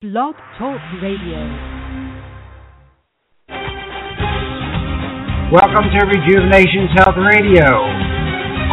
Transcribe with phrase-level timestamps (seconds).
[0.00, 1.44] Blog Talk Radio.
[5.52, 7.68] Welcome to Rejuvenations Health Radio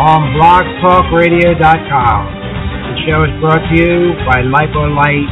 [0.08, 2.20] on blogtalkradio.com.
[2.32, 5.28] The show is brought to you by Lipolite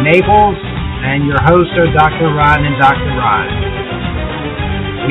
[0.00, 0.56] Naples
[1.04, 2.32] and your hosts are Dr.
[2.32, 3.12] Ron and Dr.
[3.12, 3.52] Ron.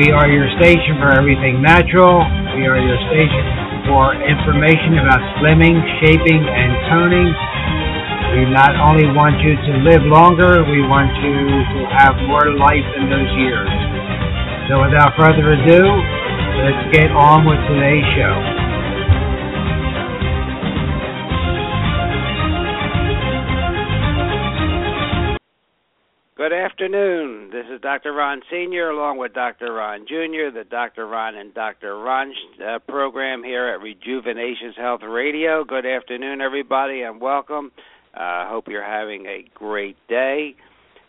[0.02, 2.26] We are your station for everything natural.
[2.58, 7.30] We are your station for information about slimming, shaping, and toning
[8.32, 12.88] we not only want you to live longer, we want you to have more life
[12.96, 13.68] in those years.
[14.72, 15.84] So without further ado,
[16.64, 18.32] let's get on with today's show.
[26.34, 27.50] Good afternoon.
[27.52, 28.14] This is Dr.
[28.14, 28.90] Ron Sr.
[28.90, 29.74] along with Dr.
[29.74, 31.06] Ron Jr., the Dr.
[31.06, 31.98] Ron and Dr.
[31.98, 32.32] Ron
[32.64, 35.64] uh, program here at Rejuvenations Health Radio.
[35.64, 37.70] Good afternoon, everybody, and welcome.
[38.14, 40.54] I uh, hope you're having a great day.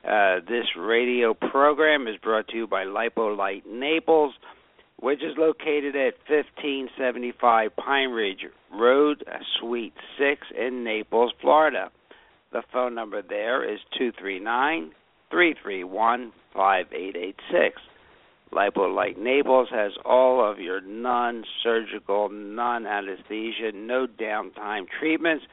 [0.07, 4.33] Uh, this radio program is brought to you by Lipolite Naples,
[4.97, 9.23] which is located at 1575 Pine Ridge Road,
[9.59, 11.91] Suite 6 in Naples, Florida.
[12.51, 14.91] The phone number there is 239
[15.29, 17.81] 331 5886.
[18.53, 25.45] Lipolite Naples has all of your non surgical, non anesthesia, no downtime treatments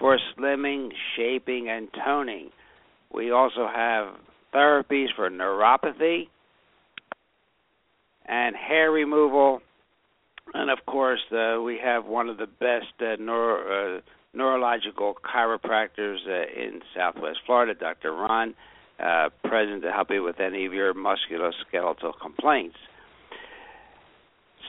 [0.00, 2.50] for slimming, shaping, and toning.
[3.12, 4.14] We also have
[4.52, 6.28] therapies for neuropathy
[8.26, 9.60] and hair removal.
[10.54, 14.00] And of course, uh, we have one of the best uh, neuro, uh,
[14.34, 18.12] neurological chiropractors uh, in Southwest Florida, Dr.
[18.12, 18.54] Ron,
[18.98, 22.76] uh, present to help you with any of your musculoskeletal complaints.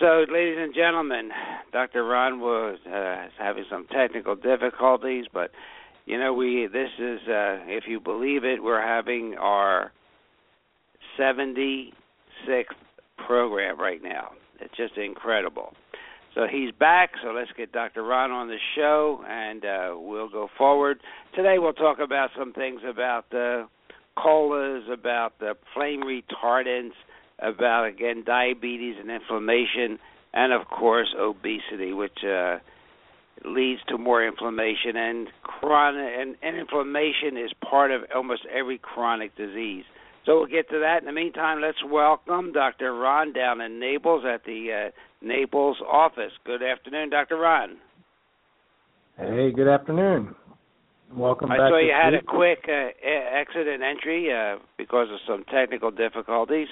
[0.02, 1.30] So, ladies and gentlemen,
[1.72, 2.04] Dr.
[2.04, 5.52] Ron was uh, having some technical difficulties, but
[6.08, 9.92] you know, we this is, uh, if you believe it, we're having our
[11.20, 11.92] 76th
[13.28, 14.32] program right now.
[14.60, 15.76] It's just incredible.
[16.34, 17.12] So he's back.
[17.22, 18.02] So let's get Dr.
[18.02, 21.00] Ron on the show, and uh, we'll go forward.
[21.36, 23.68] Today we'll talk about some things about the
[24.18, 26.94] colas, about the flame retardants
[27.42, 30.00] about again diabetes and inflammation,
[30.34, 32.58] and of course obesity, which uh,
[33.46, 39.36] leads to more inflammation and chronic and, and inflammation is part of almost every chronic
[39.36, 39.84] disease.
[40.26, 41.00] So we'll get to that.
[41.00, 42.94] In the meantime, let's welcome Dr.
[42.94, 46.32] Ron down in Naples at the uh, Naples office.
[46.46, 47.38] Good afternoon, Dr.
[47.38, 47.78] Ron.
[49.18, 50.36] Hey, good afternoon.
[51.16, 51.70] Welcome I back.
[51.72, 56.68] saw you had a quick uh, exit and entry uh, because of some technical difficulties.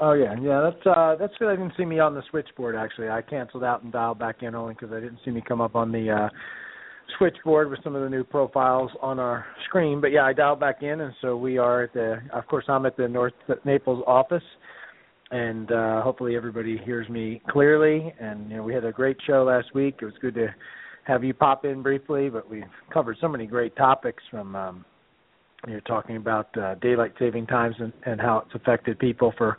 [0.00, 0.60] Oh yeah, yeah.
[0.70, 1.48] That's uh that's good.
[1.48, 3.08] I didn't see me on the switchboard actually.
[3.08, 5.74] I canceled out and dialed back in only because I didn't see me come up
[5.74, 6.28] on the uh
[7.18, 10.00] switchboard with some of the new profiles on our screen.
[10.00, 12.20] But yeah, I dialed back in, and so we are at the.
[12.32, 13.32] Of course, I'm at the North
[13.64, 14.42] Naples office,
[15.32, 18.14] and uh hopefully everybody hears me clearly.
[18.20, 19.96] And you know, we had a great show last week.
[20.00, 20.54] It was good to
[21.04, 24.54] have you pop in briefly, but we covered so many great topics from.
[24.54, 24.84] um
[25.66, 29.56] you're talking about uh, daylight saving times and, and how it's affected people for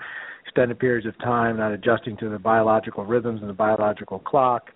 [0.50, 4.72] extended periods of time, not adjusting to the biological rhythms and the biological clock.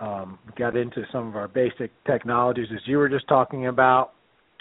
[0.00, 4.12] Um, got into some of our basic technologies, as you were just talking about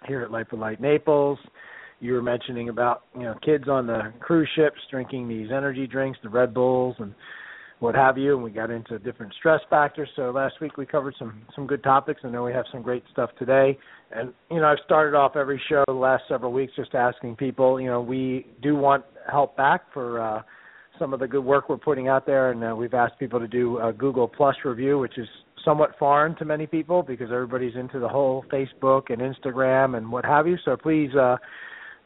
[0.07, 1.37] here at Lipolite Naples.
[1.99, 6.17] You were mentioning about you know kids on the cruise ships drinking these energy drinks,
[6.23, 7.13] the Red Bulls, and
[7.79, 10.09] what have you, and we got into different stress factors.
[10.15, 12.21] So last week we covered some some good topics.
[12.23, 13.77] I know we have some great stuff today.
[14.11, 17.79] And you know, I've started off every show the last several weeks just asking people,
[17.79, 20.41] you know, we do want help back for uh
[20.97, 23.47] some of the good work we're putting out there and uh, we've asked people to
[23.47, 25.27] do a Google Plus review, which is
[25.63, 30.25] somewhat foreign to many people because everybody's into the whole Facebook and Instagram and what
[30.25, 30.57] have you.
[30.65, 31.37] So please uh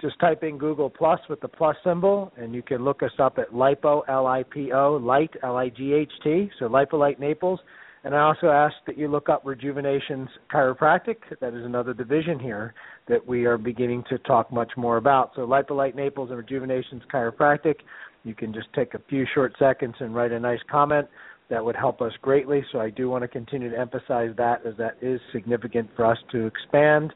[0.01, 3.37] just type in Google Plus with the plus symbol, and you can look us up
[3.37, 7.59] at Lipo, L-I-P-O, Light, L-I-G-H-T, so Lipolite Naples.
[8.03, 11.17] And I also ask that you look up Rejuvenations Chiropractic.
[11.39, 12.73] That is another division here
[13.07, 15.31] that we are beginning to talk much more about.
[15.35, 17.75] So Lipolite Naples and Rejuvenations Chiropractic.
[18.23, 21.07] You can just take a few short seconds and write a nice comment.
[21.51, 22.65] That would help us greatly.
[22.71, 26.17] So I do want to continue to emphasize that as that is significant for us
[26.31, 27.13] to expand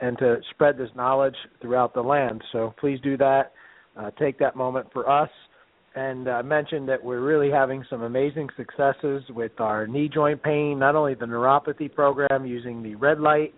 [0.00, 2.42] and to spread this knowledge throughout the land.
[2.52, 3.52] So please do that.
[3.96, 5.30] Uh, take that moment for us.
[5.94, 10.42] And I uh, mentioned that we're really having some amazing successes with our knee joint
[10.42, 13.54] pain, not only the neuropathy program using the red light,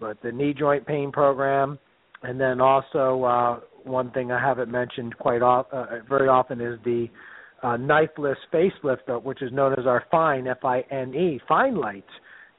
[0.00, 1.78] but the knee joint pain program.
[2.22, 6.78] And then also, uh, one thing I haven't mentioned quite off, uh, very often is
[6.84, 7.08] the
[7.62, 11.76] uh, knifeless facelift, uh, which is known as our Fine, F I N E, Fine
[11.76, 12.04] Light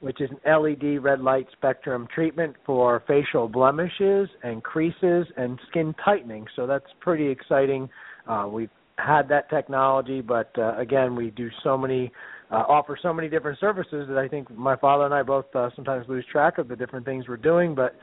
[0.00, 5.94] which is an LED red light spectrum treatment for facial blemishes and creases and skin
[6.04, 6.46] tightening.
[6.54, 7.88] So that's pretty exciting.
[8.26, 12.12] Uh, we've had that technology, but uh, again, we do so many,
[12.50, 15.70] uh, offer so many different services that I think my father and I both uh,
[15.74, 17.74] sometimes lose track of the different things we're doing.
[17.74, 17.96] But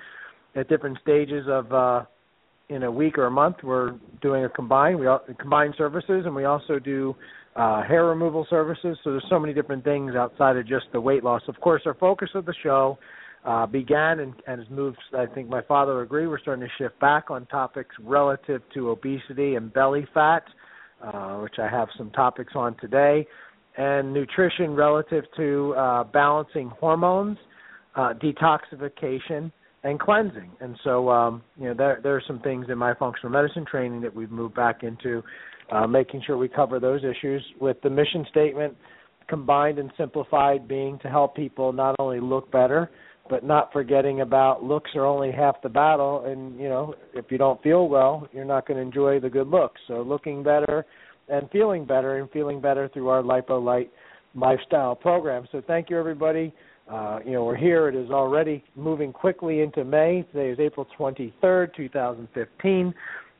[0.56, 2.06] at different stages of uh,
[2.69, 6.36] in a week or a month, we're doing a combined we all, combined services, and
[6.36, 7.16] we also do
[7.56, 8.98] uh, hair removal services.
[9.04, 11.42] So there's so many different things outside of just the weight loss.
[11.48, 12.98] Of course, our focus of the show
[13.46, 14.98] uh, began and, and has moved.
[15.18, 16.28] I think my father agree.
[16.28, 20.44] We're starting to shift back on topics relative to obesity and belly fat,
[21.04, 23.28] uh, which I have some topics on today,
[23.78, 27.38] and nutrition relative to uh, balancing hormones,
[27.96, 29.52] uh, detoxification,
[29.84, 30.50] and cleansing.
[30.62, 34.02] And so, um, you know, there there are some things in my functional medicine training
[34.02, 35.22] that we've moved back into,
[35.71, 38.75] uh, making sure we cover those issues with the mission statement
[39.27, 42.89] combined and simplified being to help people not only look better
[43.30, 47.38] but not forgetting about looks are only half the battle and you know if you
[47.38, 50.86] don't feel well you're not going to enjoy the good looks so looking better
[51.30, 53.89] and feeling better and feeling better through our Lipo lipolite
[54.36, 56.54] lifestyle program so thank you everybody
[56.92, 57.88] uh, you know, we're here.
[57.88, 60.25] It is already moving quickly into May.
[60.33, 62.94] Today is April 23rd, 2015.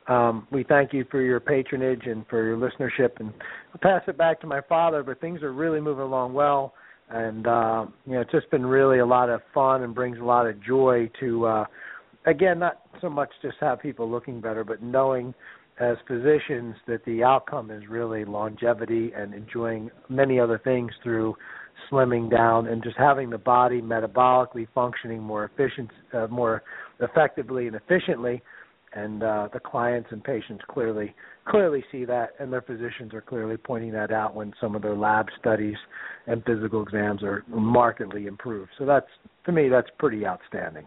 [0.06, 3.32] Um, we thank you for your patronage and for your listenership, and
[3.72, 5.02] I'll pass it back to my father.
[5.02, 6.74] But things are really moving along well,
[7.10, 10.24] and uh, you know, it's just been really a lot of fun and brings a
[10.24, 11.64] lot of joy to, uh,
[12.26, 15.34] again, not so much just have people looking better, but knowing
[15.80, 21.34] as physicians that the outcome is really longevity and enjoying many other things through
[21.90, 26.62] slimming down and just having the body metabolically functioning more efficient, uh, more
[27.00, 28.40] effectively and efficiently.
[28.94, 31.14] And uh, the clients and patients clearly
[31.46, 34.96] clearly see that, and their physicians are clearly pointing that out when some of their
[34.96, 35.76] lab studies
[36.26, 38.70] and physical exams are markedly improved.
[38.78, 39.08] So that's
[39.46, 40.86] to me that's pretty outstanding.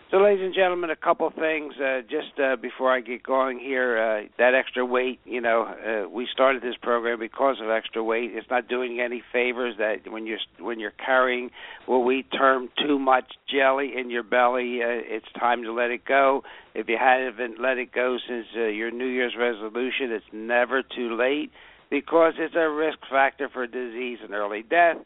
[0.08, 3.98] So, ladies and gentlemen, a couple things uh, just uh, before I get going here.
[3.98, 8.30] Uh, that extra weight, you know, uh, we started this program because of extra weight.
[8.32, 9.74] It's not doing any favors.
[9.78, 11.50] That when you're when you're carrying
[11.86, 16.04] what we term too much jelly in your belly, uh, it's time to let it
[16.04, 16.44] go.
[16.72, 21.16] If you haven't let it go since uh, your New Year's resolution, it's never too
[21.16, 21.50] late
[21.90, 24.98] because it's a risk factor for disease and early death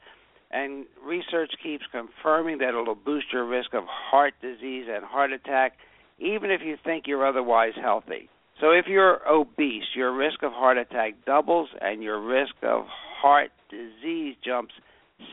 [0.50, 5.74] and research keeps confirming that it'll boost your risk of heart disease and heart attack,
[6.18, 8.28] even if you think you're otherwise healthy.
[8.60, 13.50] So if you're obese, your risk of heart attack doubles and your risk of heart
[13.70, 14.74] disease jumps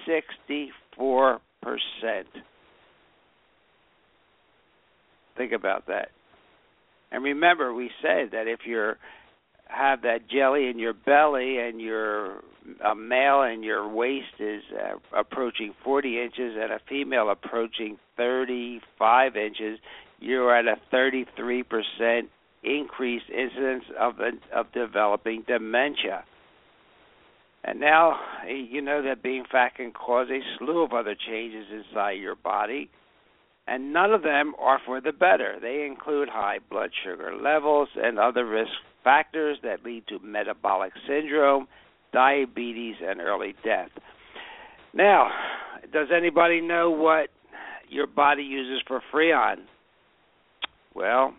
[0.08, 1.40] 64%.
[5.36, 6.10] Think about that.
[7.12, 8.94] And remember, we said that if you
[9.70, 12.42] have that jelly in your belly and your
[12.84, 19.38] a male and your waist is uh, approaching 40 inches and a female approaching 35
[19.38, 19.80] inches,
[20.20, 22.24] you're at a 33%
[22.64, 24.16] increased incidence of
[24.54, 26.24] of developing dementia.
[27.64, 32.12] And now you know that being fat can cause a slew of other changes inside
[32.14, 32.90] your body,
[33.68, 35.58] and none of them are for the better.
[35.62, 38.72] They include high blood sugar levels and other risk
[39.08, 41.68] factors that lead to metabolic syndrome
[42.12, 43.90] diabetes, and early death.
[44.94, 45.30] Now,
[45.94, 47.30] does anybody know what
[47.90, 49.58] your body uses for Freon?
[50.96, 51.34] Well,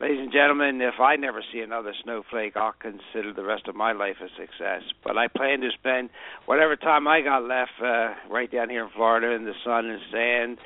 [0.00, 3.92] ladies and gentlemen, if I never see another snowflake, I'll consider the rest of my
[3.92, 4.82] life a success.
[5.04, 6.10] But I plan to spend
[6.46, 10.00] whatever time I got left uh, right down here in Florida in the sun and
[10.10, 10.58] sand.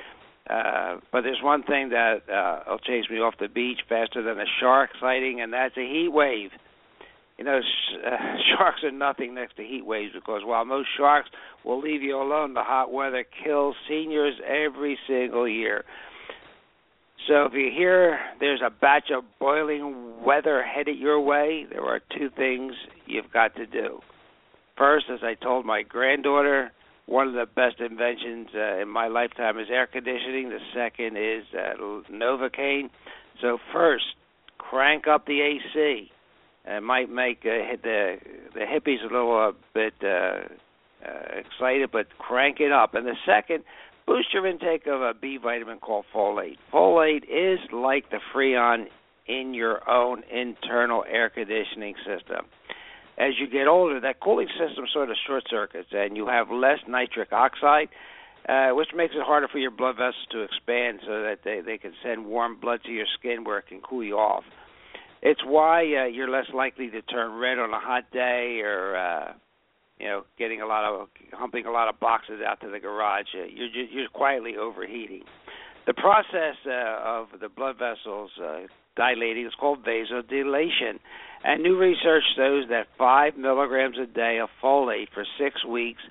[0.49, 4.39] Uh, but there's one thing that uh, will chase me off the beach faster than
[4.39, 6.51] a shark sighting, and that's a heat wave
[7.37, 8.17] you know, sh- uh,
[8.57, 11.29] sharks are nothing next to heat waves because while most sharks
[11.63, 15.83] will leave you alone, the hot weather kills seniors every single year.
[17.27, 21.99] So if you hear there's a batch of boiling weather headed your way, there are
[22.17, 22.73] two things
[23.05, 23.99] you've got to do.
[24.77, 26.71] First, as I told my granddaughter,
[27.07, 30.49] one of the best inventions uh, in my lifetime is air conditioning.
[30.49, 31.75] The second is uh,
[32.11, 32.89] Novocaine.
[33.41, 34.05] So first,
[34.59, 36.11] crank up the AC
[36.67, 38.17] it might make uh, the
[38.53, 42.93] the hippies a little uh, bit uh, uh, excited, but crank it up.
[42.93, 43.63] And the second,
[44.05, 46.57] boost your intake of a B vitamin called folate.
[46.73, 48.87] Folate is like the Freon
[49.27, 52.45] in your own internal air conditioning system.
[53.17, 56.79] As you get older, that cooling system sort of short circuits, and you have less
[56.87, 57.89] nitric oxide,
[58.47, 61.77] uh, which makes it harder for your blood vessels to expand so that they, they
[61.77, 64.43] can send warm blood to your skin where it can cool you off.
[65.21, 69.33] It's why uh, you're less likely to turn red on a hot day or uh,
[69.99, 73.25] you know, getting a lot of humping a lot of boxes out to the garage.
[73.35, 75.23] Uh, you're just, you're quietly overheating.
[75.87, 80.99] The process uh, of the blood vessels uh, dilating is called vasodilation,
[81.43, 86.01] and new research shows that five milligrams a day of folate for six weeks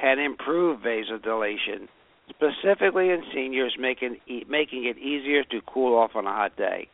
[0.00, 1.88] can improve vasodilation,
[2.30, 4.18] specifically in seniors, making
[4.48, 6.88] making it easier to cool off on a hot day.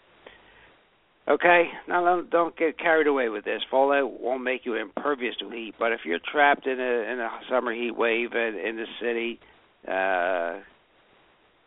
[1.26, 3.62] Okay, now don't, don't get carried away with this.
[3.73, 7.31] Folate won't make you impervious to heat, but if you're trapped in a in a
[7.49, 9.41] summer heat wave in, in the city,
[9.88, 10.61] uh,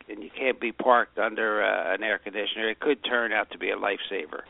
[0.10, 3.58] and you can't be parked under uh, an air conditioner, it could turn out to
[3.58, 4.42] be a lifesaver.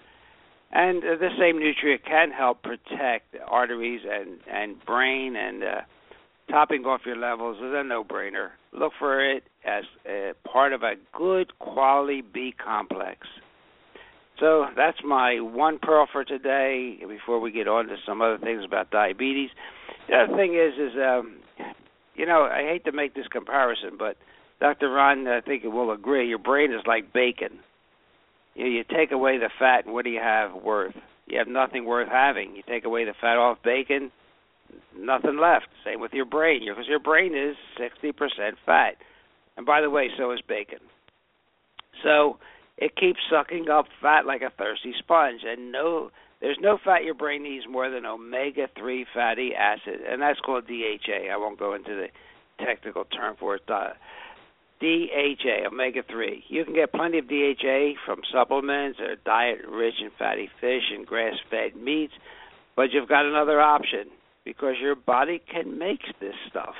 [0.71, 5.81] And uh, the same nutrient can help protect arteries and and brain, and uh,
[6.49, 8.49] topping off your levels is a no-brainer.
[8.73, 9.83] Look for it as
[10.49, 13.27] part of a good quality B complex.
[14.39, 16.97] So that's my one pearl for today.
[17.07, 19.49] Before we get on to some other things about diabetes,
[20.07, 21.37] the other thing is, is um,
[22.15, 24.17] you know, I hate to make this comparison, but
[24.59, 24.89] Dr.
[24.89, 26.27] Ron, I think will agree.
[26.27, 27.59] Your brain is like bacon.
[28.57, 30.95] You, know, you take away the fat, and what do you have worth?
[31.27, 32.55] You have nothing worth having.
[32.55, 34.11] You take away the fat off bacon,
[34.97, 35.67] nothing left.
[35.85, 38.13] Same with your brain, because your brain is 60%
[38.65, 38.95] fat.
[39.55, 40.79] And by the way, so is bacon.
[42.03, 42.37] So
[42.77, 46.09] it keeps sucking up fat like a thirsty sponge, and no,
[46.41, 51.31] there's no fat your brain needs more than omega-3 fatty acid, and that's called DHA.
[51.31, 52.07] I won't go into the
[52.65, 53.61] technical term for it.
[53.67, 53.89] Uh,
[54.79, 56.43] DHA, omega-3.
[56.47, 61.05] You can get plenty of DHA from supplements or diet rich in fatty fish and
[61.05, 62.13] grass-fed meats,
[62.75, 64.05] but you've got another option
[64.45, 66.75] because your body can make this stuff.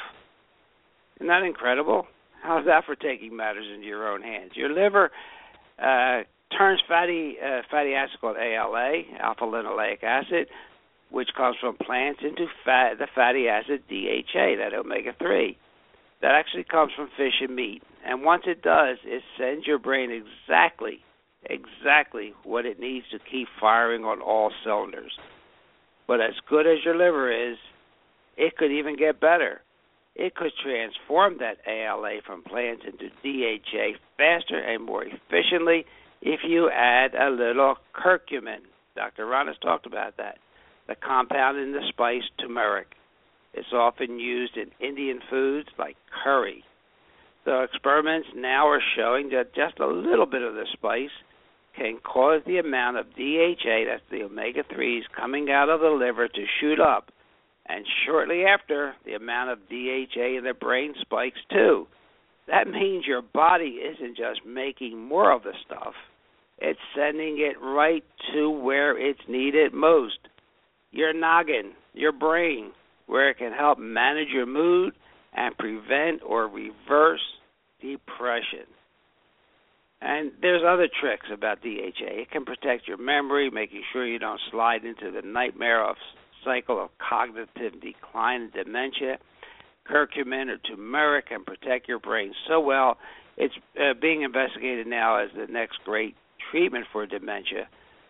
[1.17, 2.05] Isn't that incredible?
[2.43, 4.51] How's that for taking matters into your own hands?
[4.53, 5.11] Your liver
[5.79, 6.21] uh,
[6.55, 10.47] turns fatty uh, fatty acid called ALA, alpha linoleic acid,
[11.09, 15.57] which comes from plants, into fat, the fatty acid DHA, that omega three.
[16.21, 17.83] That actually comes from fish and meat.
[18.05, 20.99] And once it does, it sends your brain exactly,
[21.43, 25.13] exactly what it needs to keep firing on all cylinders.
[26.07, 27.57] But as good as your liver is,
[28.37, 29.61] it could even get better
[30.17, 35.85] it could transform that ALA from plants into DHA faster and more efficiently
[36.21, 38.65] if you add a little curcumin.
[38.95, 39.27] Dr.
[39.27, 40.39] Ron has talked about that.
[40.87, 42.87] The compound in the spice turmeric.
[43.57, 46.63] It's often used in Indian foods like curry.
[47.45, 51.09] So experiments now are showing that just a little bit of the spice
[51.75, 56.27] can cause the amount of DHA, that's the omega 3s, coming out of the liver
[56.27, 57.11] to shoot up
[57.69, 61.87] and shortly after, the amount of DHA in the brain spikes too.
[62.47, 65.93] That means your body isn't just making more of the stuff,
[66.59, 70.19] it's sending it right to where it's needed most
[70.91, 72.71] your noggin, your brain,
[73.07, 74.93] where it can help manage your mood
[75.33, 77.21] and prevent or reverse
[77.81, 78.67] depression.
[80.01, 82.21] And there's other tricks about DHA.
[82.21, 85.95] It can protect your memory, making sure you don't slide into the nightmare of
[86.45, 89.17] cycle of cognitive decline and dementia.
[89.89, 92.97] Curcumin or turmeric can protect your brain so well.
[93.37, 96.15] It's uh, being investigated now as the next great
[96.51, 97.67] treatment for dementia.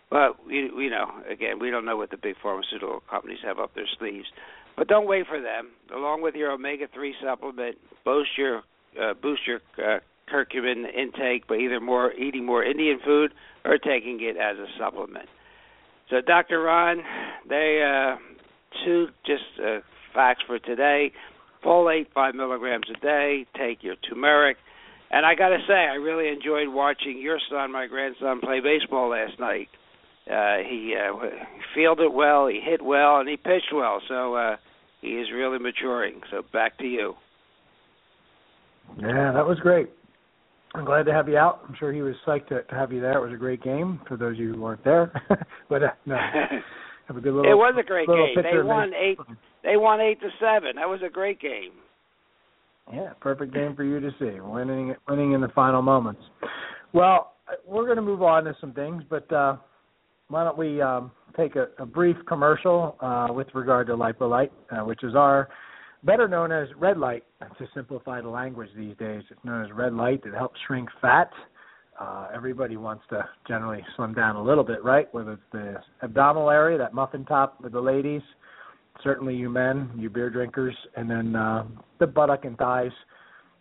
[0.09, 3.75] But we, we know again, we don't know what the big pharmaceutical companies have up
[3.75, 4.27] their sleeves.
[4.77, 5.69] But don't wait for them.
[5.93, 8.61] Along with your omega-3 supplement, boost your
[9.01, 9.99] uh, boost your uh,
[10.31, 13.33] curcumin intake by either more eating more Indian food
[13.65, 15.27] or taking it as a supplement.
[16.09, 16.61] So, Dr.
[16.61, 17.01] Ron,
[17.49, 18.17] they uh,
[18.85, 19.79] two just uh,
[20.13, 21.11] facts for today:
[21.63, 23.45] folate five milligrams a day.
[23.57, 24.57] Take your turmeric.
[25.09, 29.09] And I got to say, I really enjoyed watching your son, my grandson, play baseball
[29.09, 29.69] last night.
[30.29, 31.15] Uh, he uh,
[31.73, 34.01] fielded well, he hit well, and he pitched well.
[34.09, 34.57] So uh,
[35.01, 36.21] he is really maturing.
[36.31, 37.13] So back to you.
[38.99, 39.89] Yeah, that was great.
[40.73, 41.61] I'm glad to have you out.
[41.67, 43.17] I'm sure he was psyched to, to have you there.
[43.17, 45.11] It was a great game for those of you who weren't there.
[45.69, 46.15] but uh, no,
[47.07, 47.51] have a good little.
[47.51, 48.35] It was a great game.
[48.35, 49.17] They won eight.
[49.63, 50.75] They won eight to seven.
[50.75, 51.71] That was a great game.
[52.93, 54.39] Yeah, perfect game for you to see.
[54.39, 56.21] Winning, winning in the final moments.
[56.93, 57.33] Well,
[57.65, 59.57] we're going to move on to some things, but uh,
[60.29, 64.83] why don't we um, take a, a brief commercial uh, with regard to Lipolite, uh,
[64.83, 65.49] which is our
[66.03, 67.23] better known as red light.
[67.59, 70.21] To simplify the language these days, it's known as red light.
[70.25, 71.29] It helps shrink fat.
[71.99, 75.11] Uh, everybody wants to generally slim down a little bit, right?
[75.13, 78.21] Whether it's the abdominal area, that muffin top with the ladies,
[79.03, 81.63] certainly you men, you beer drinkers, and then uh,
[81.99, 82.91] the buttock and thighs,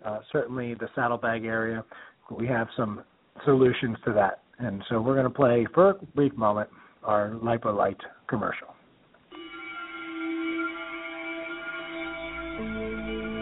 [0.05, 1.85] uh, certainly the saddlebag area.
[2.31, 3.03] We have some
[3.45, 4.43] solutions to that.
[4.59, 6.71] And so we're going to play for a brief moment
[7.05, 8.69] our LipoLite commercial.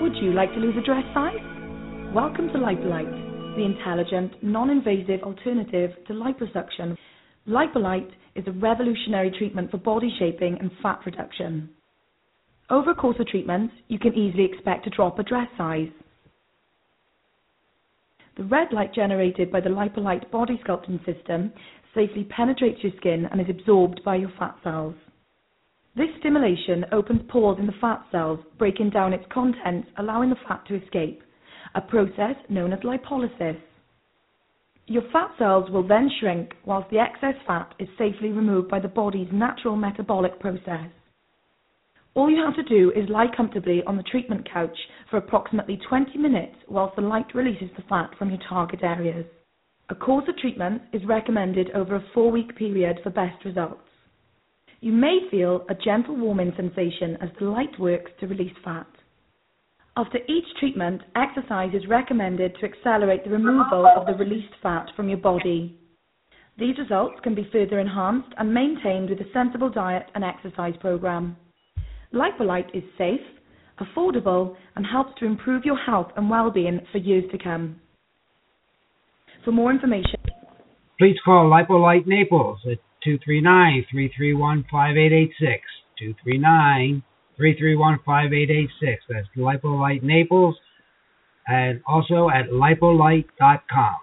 [0.03, 1.39] Would you like to lose a dress size?
[2.13, 6.97] Welcome to LipoLite, the intelligent, non-invasive alternative to liposuction.
[7.49, 11.71] LipoLite is a revolutionary treatment for body shaping and fat reduction.
[12.71, 15.89] Over a course of treatment, you can easily expect to drop a dress size.
[18.37, 21.53] The red light generated by the LipoLite body sculpting system
[21.95, 24.95] safely penetrates your skin and is absorbed by your fat cells.
[25.95, 30.67] This stimulation opens pores in the fat cells, breaking down its contents, allowing the fat
[30.67, 31.23] to escape,
[31.77, 33.57] a process known as lipolysis.
[34.87, 38.89] Your fat cells will then shrink whilst the excess fat is safely removed by the
[38.89, 40.91] body's natural metabolic process.
[42.15, 44.77] All you have to do is lie comfortably on the treatment couch
[45.11, 49.27] for approximately 20 minutes whilst the light releases the fat from your target areas.
[49.91, 53.83] A course of treatment is recommended over a four week period for best results.
[54.81, 58.87] You may feel a gentle warming sensation as the light works to release fat.
[59.97, 65.09] After each treatment, exercise is recommended to accelerate the removal of the released fat from
[65.09, 65.79] your body.
[66.59, 71.37] These results can be further enhanced and maintained with a sensible diet and exercise program.
[72.15, 73.21] LipoLite is safe,
[73.81, 77.81] affordable, and helps to improve your health and well-being for years to come.
[79.45, 80.21] For more information,
[80.99, 85.61] please call LipoLite Naples at 239-331-5886.
[87.39, 88.99] 239-331-5886.
[89.09, 90.57] That's LipoLite Naples
[91.47, 93.97] and also at lipolite.com.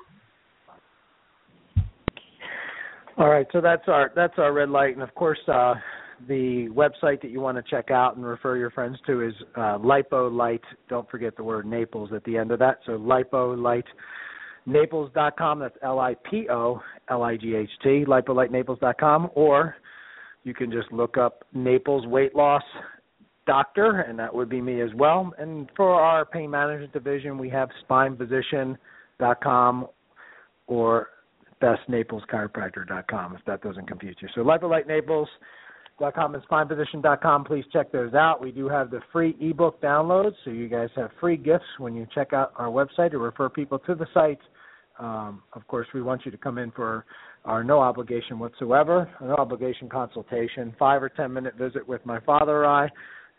[3.18, 5.76] All right, so that's our that's our red light, and of course, uh,
[6.28, 9.78] the website that you want to check out and refer your friends to is uh,
[9.78, 10.60] LipoLite.
[10.90, 12.80] Don't forget the word Naples at the end of that.
[12.86, 13.84] So LipoLite.
[14.66, 15.60] Naples.com.
[15.60, 18.06] That's L I P O L I G H T.
[18.08, 19.32] LipoLiteNaples.com.
[19.34, 19.76] Or
[20.44, 22.64] you can just look up Naples Weight Loss
[23.48, 25.34] Doctor, and that would be me as well.
[25.38, 29.88] And for our pain management division, we have SpinePhysician.com
[30.68, 31.08] or
[31.62, 34.28] bestnapleschiropractor.com if that doesn't confuse you.
[34.36, 35.30] So LipoLite Naples
[36.10, 37.44] com and spinephysician.com.
[37.44, 38.42] Please check those out.
[38.42, 42.08] We do have the free ebook downloads, so you guys have free gifts when you
[42.16, 44.40] check out our website or refer people to the site.
[45.00, 47.06] Um, of course, we want you to come in for
[47.46, 52.64] our no obligation whatsoever, no obligation consultation, five or ten minute visit with my father
[52.64, 52.90] or I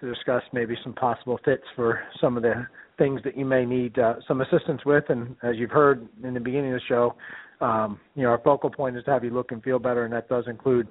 [0.01, 2.67] to discuss maybe some possible fits for some of the
[2.99, 5.05] things that you may need uh, some assistance with.
[5.09, 7.15] And as you've heard in the beginning of the show,
[7.61, 10.13] um, you know our focal point is to have you look and feel better, and
[10.13, 10.89] that does include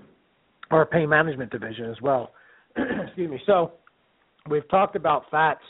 [0.71, 2.31] our pain management division as well.
[2.75, 3.41] Excuse me.
[3.45, 3.73] So
[4.49, 5.61] we've talked about fats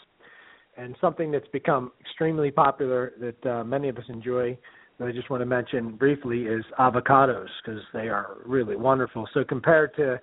[0.77, 4.57] and something that's become extremely popular that uh, many of us enjoy
[4.99, 9.27] that I just want to mention briefly is avocados because they are really wonderful.
[9.33, 10.19] So compared to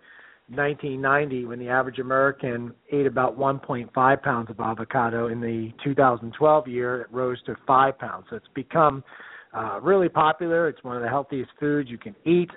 [0.50, 7.02] 1990 when the average American ate about 1.5 pounds of avocado in the 2012 year
[7.02, 8.26] it rose to 5 pounds.
[8.30, 9.04] So it's become
[9.52, 10.68] uh, really popular.
[10.68, 12.50] It's one of the healthiest foods you can eat.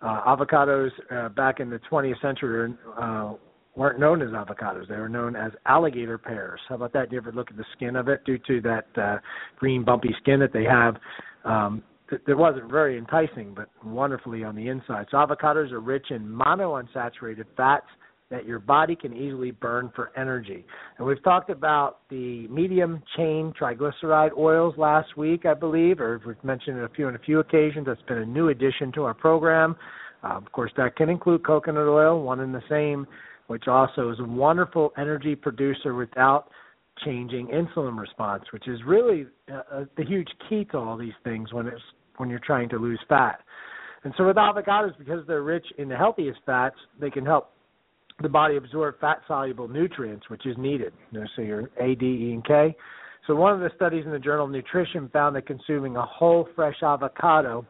[0.00, 3.32] Uh, avocados uh, back in the 20th century uh,
[3.74, 6.60] weren't known as avocados; they were known as alligator pears.
[6.68, 7.10] How about that?
[7.10, 8.24] Do you ever look at the skin of it?
[8.24, 9.18] Due to that uh,
[9.56, 10.96] green, bumpy skin that they have,
[11.44, 15.06] um, th- that wasn't very enticing, but wonderfully on the inside.
[15.10, 17.86] So avocados are rich in monounsaturated fats
[18.30, 20.64] that your body can easily burn for energy.
[20.98, 26.42] And we've talked about the medium chain triglyceride oils last week, I believe, or we've
[26.44, 27.86] mentioned it a few on a few occasions.
[27.86, 29.76] That's been a new addition to our program.
[30.22, 33.06] Uh, of course, that can include coconut oil, one and the same,
[33.46, 36.50] which also is a wonderful energy producer without
[37.04, 41.66] changing insulin response, which is really uh, the huge key to all these things when
[41.66, 41.80] it's
[42.16, 43.40] when you're trying to lose fat.
[44.04, 47.52] And so with avocados, because they're rich in the healthiest fats, they can help
[48.22, 50.92] the body absorb fat soluble nutrients, which is needed.
[51.12, 52.76] You know, so your A, D, E, and K.
[53.26, 56.48] So one of the studies in the Journal of Nutrition found that consuming a whole
[56.56, 57.66] fresh avocado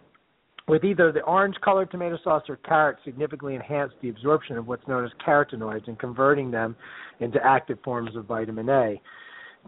[0.69, 4.87] with either the orange colored tomato sauce or carrot significantly enhanced the absorption of what's
[4.87, 6.77] known as carotenoids and converting them
[7.21, 9.01] into active forms of vitamin A.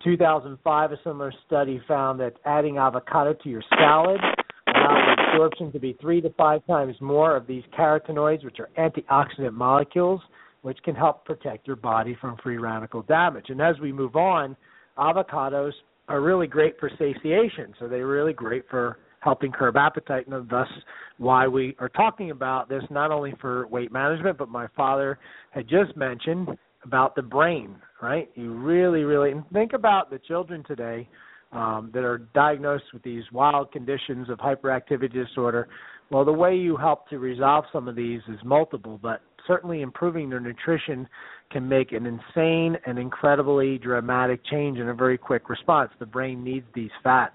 [0.05, 4.21] 2005, a similar study found that adding avocado to your salad
[4.69, 9.53] allowed absorption to be three to five times more of these carotenoids, which are antioxidant
[9.53, 10.21] molecules,
[10.63, 13.47] which can help protect your body from free radical damage.
[13.49, 14.57] And as we move on,
[14.99, 15.73] avocados
[16.09, 20.69] are really great for satiation, so they're really great for helping curb appetite, and thus
[21.19, 25.19] why we are talking about this not only for weight management, but my father
[25.51, 26.49] had just mentioned
[26.85, 28.31] about the brain, right?
[28.35, 31.07] You really, really think about the children today
[31.53, 35.69] um, that are diagnosed with these wild conditions of hyperactivity disorder.
[36.11, 40.31] Well, the way you help to resolve some of these is multiple, but certainly improving
[40.31, 41.09] their nutrition
[41.51, 45.91] can make an insane and incredibly dramatic change in a very quick response.
[45.99, 47.35] The brain needs these fats.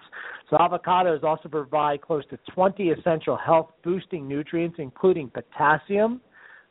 [0.49, 6.21] So avocados also provide close to 20 essential health boosting nutrients including potassium,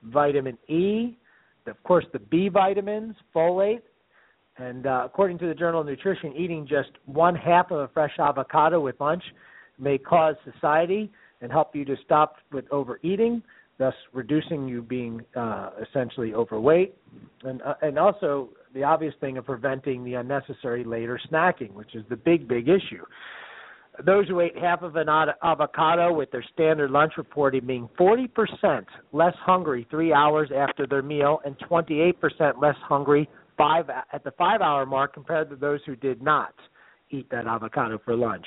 [0.05, 1.19] vitamin E,
[1.67, 3.83] of course the B vitamins, folate,
[4.57, 8.13] and uh, according to the Journal of Nutrition, eating just one half of a fresh
[8.19, 9.23] avocado with lunch
[9.79, 13.43] may cause satiety and help you to stop with overeating
[13.79, 16.95] thus reducing you being uh, essentially overweight,
[17.43, 22.05] and uh, and also the obvious thing of preventing the unnecessary later snacking, which is
[22.09, 23.05] the big big issue.
[24.05, 29.35] Those who ate half of an avocado with their standard lunch reported being 40% less
[29.37, 34.85] hungry three hours after their meal and 28% less hungry five at the five hour
[34.85, 36.55] mark compared to those who did not
[37.11, 38.47] eat that avocado for lunch.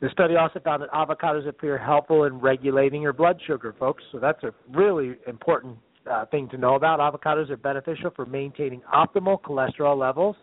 [0.00, 4.02] The study also found that avocados appear helpful in regulating your blood sugar, folks.
[4.12, 5.78] So that's a really important
[6.10, 7.00] uh, thing to know about.
[7.00, 10.36] Avocados are beneficial for maintaining optimal cholesterol levels.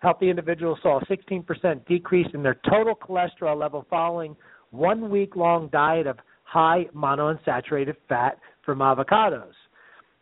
[0.00, 4.36] Healthy individuals saw a 16% decrease in their total cholesterol level following
[4.70, 9.52] one week long diet of high monounsaturated fat from avocados.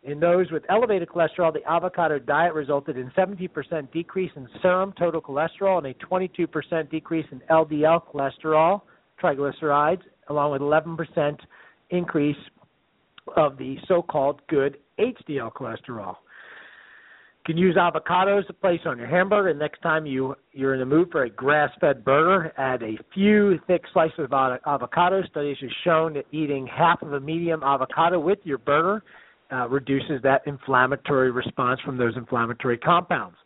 [0.03, 5.21] In those with elevated cholesterol, the avocado diet resulted in 70% decrease in serum total
[5.21, 8.81] cholesterol and a 22% decrease in LDL cholesterol,
[9.21, 11.37] triglycerides, along with 11%
[11.89, 12.37] increase
[13.35, 16.15] of the so-called good HDL cholesterol.
[17.47, 19.53] You can use avocados to place on your hamburger.
[19.53, 23.83] Next time you you're in the mood for a grass-fed burger, add a few thick
[23.93, 24.33] slices of
[24.65, 25.23] avocado.
[25.23, 29.01] Studies have shown that eating half of a medium avocado with your burger
[29.51, 33.37] uh, reduces that inflammatory response from those inflammatory compounds.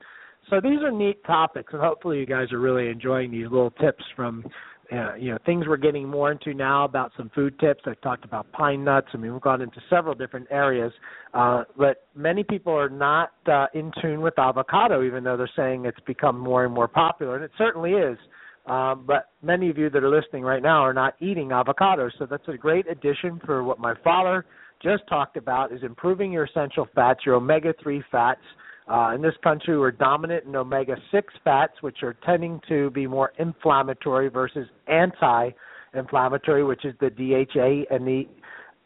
[0.50, 4.04] So these are neat topics, and hopefully you guys are really enjoying these little tips
[4.16, 4.44] from
[4.92, 7.84] uh, you know things we're getting more into now about some food tips.
[7.86, 9.08] I've talked about pine nuts.
[9.14, 10.92] I mean, we've gone into several different areas,
[11.34, 15.86] uh, but many people are not uh, in tune with avocado, even though they're saying
[15.86, 18.18] it's become more and more popular, and it certainly is.
[18.66, 22.26] Um, but many of you that are listening right now are not eating avocados, so
[22.26, 24.46] that's a great addition for what my father
[24.84, 28.42] just talked about is improving your essential fats, your omega 3 fats.
[28.88, 33.08] Uh, in this country, we're dominant in omega 6 fats, which are tending to be
[33.08, 35.52] more inflammatory versus anti
[35.94, 38.28] inflammatory, which is the DHA and the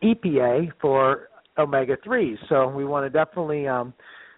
[0.03, 2.37] EPA for omega 3s.
[2.49, 3.93] So we want to definitely um,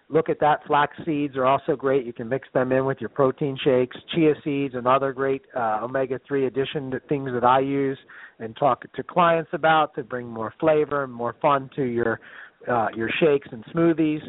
[0.08, 0.66] look at that.
[0.66, 2.06] Flax seeds are also great.
[2.06, 3.96] You can mix them in with your protein shakes.
[4.14, 7.98] Chia seeds, another great uh, omega 3 addition to things that I use
[8.38, 12.20] and talk to clients about to bring more flavor and more fun to your
[12.68, 14.22] uh, your shakes and smoothies.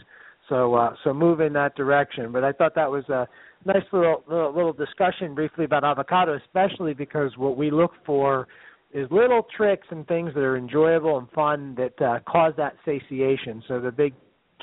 [0.49, 2.31] So uh, so move in that direction.
[2.31, 3.27] But I thought that was a
[3.65, 8.47] nice little, little little discussion briefly about avocado, especially because what we look for
[8.91, 13.63] is little tricks and things that are enjoyable and fun that uh, cause that satiation.
[13.67, 14.13] So the big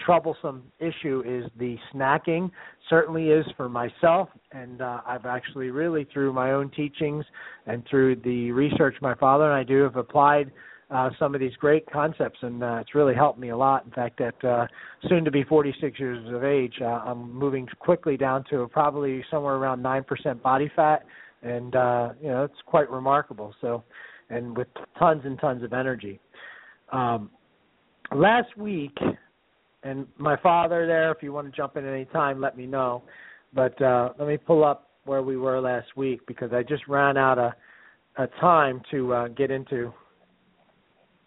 [0.05, 2.51] troublesome issue is the snacking.
[2.89, 7.25] Certainly is for myself, and uh, I've actually really through my own teachings
[7.67, 10.51] and through the research my father and I do have applied
[10.91, 13.85] uh, some of these great concepts, and uh, it's really helped me a lot.
[13.85, 14.67] In fact, at uh,
[15.09, 19.57] soon to be 46 years of age, uh, I'm moving quickly down to probably somewhere
[19.57, 21.05] around nine percent body fat,
[21.43, 23.53] and uh, you know it's quite remarkable.
[23.61, 23.83] So,
[24.31, 26.21] and with tons and tons of energy.
[26.93, 27.31] Um,
[28.15, 28.97] last week,
[29.87, 31.11] and my father there.
[31.13, 33.03] If you want to jump in any time, let me know.
[33.55, 37.17] But uh, let me pull up where we were last week because I just ran
[37.17, 37.53] out of
[38.41, 39.93] time to uh, get into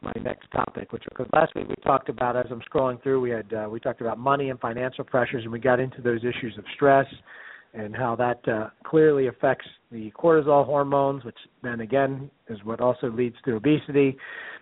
[0.02, 3.30] my next topic, which because last week we talked about as I'm scrolling through, we
[3.32, 6.58] had uh, we talked about money and financial pressures, and we got into those issues
[6.58, 7.06] of stress
[7.74, 13.12] and how that uh, clearly affects the cortisol hormones, which then again is what also
[13.12, 14.17] leads to obesity,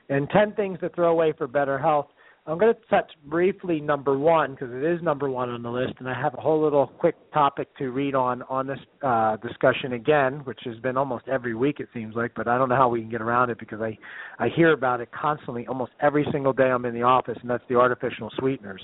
[0.10, 2.08] and 10 things to throw away for better health.
[2.48, 5.96] I'm going to touch briefly number one because it is number one on the list,
[6.00, 9.92] and I have a whole little quick topic to read on on this uh, discussion
[9.94, 12.88] again, which has been almost every week it seems like, but I don't know how
[12.88, 13.98] we can get around it because I
[14.40, 17.66] I hear about it constantly, almost every single day I'm in the office, and that's
[17.68, 18.82] the artificial sweeteners.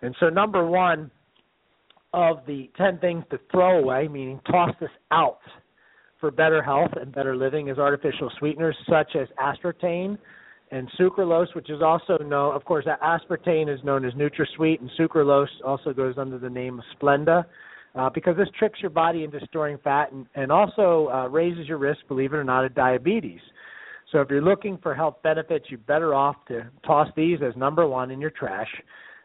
[0.00, 1.10] And so number one
[2.14, 5.40] of the ten things to throw away, meaning toss this out
[6.20, 10.16] for better health and better living, is artificial sweeteners such as aspartame
[10.70, 15.46] and sucralose, which is also known, of course, aspartame is known as NutraSweet, and sucralose
[15.64, 17.44] also goes under the name of Splenda.
[17.94, 21.78] Uh, because this tricks your body into storing fat and, and also uh, raises your
[21.78, 23.40] risk, believe it or not, of diabetes.
[24.12, 27.86] So if you're looking for health benefits, you're better off to toss these as number
[27.88, 28.68] one in your trash.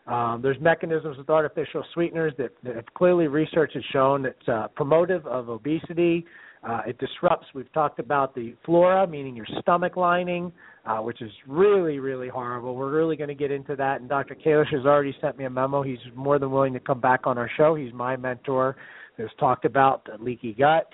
[0.08, 5.26] Um, there's mechanisms with artificial sweeteners that, that clearly research has shown it's uh, promotive
[5.26, 6.26] of obesity.
[6.64, 7.48] Uh, it disrupts.
[7.54, 10.52] We've talked about the flora, meaning your stomach lining,
[10.86, 12.76] uh, which is really, really horrible.
[12.76, 14.00] We're really going to get into that.
[14.00, 14.36] And Dr.
[14.36, 15.84] Kalish has already sent me a memo.
[15.84, 17.76] He's more than willing to come back on our show.
[17.76, 18.78] He's my mentor.
[19.18, 20.88] Has talked about leaky gut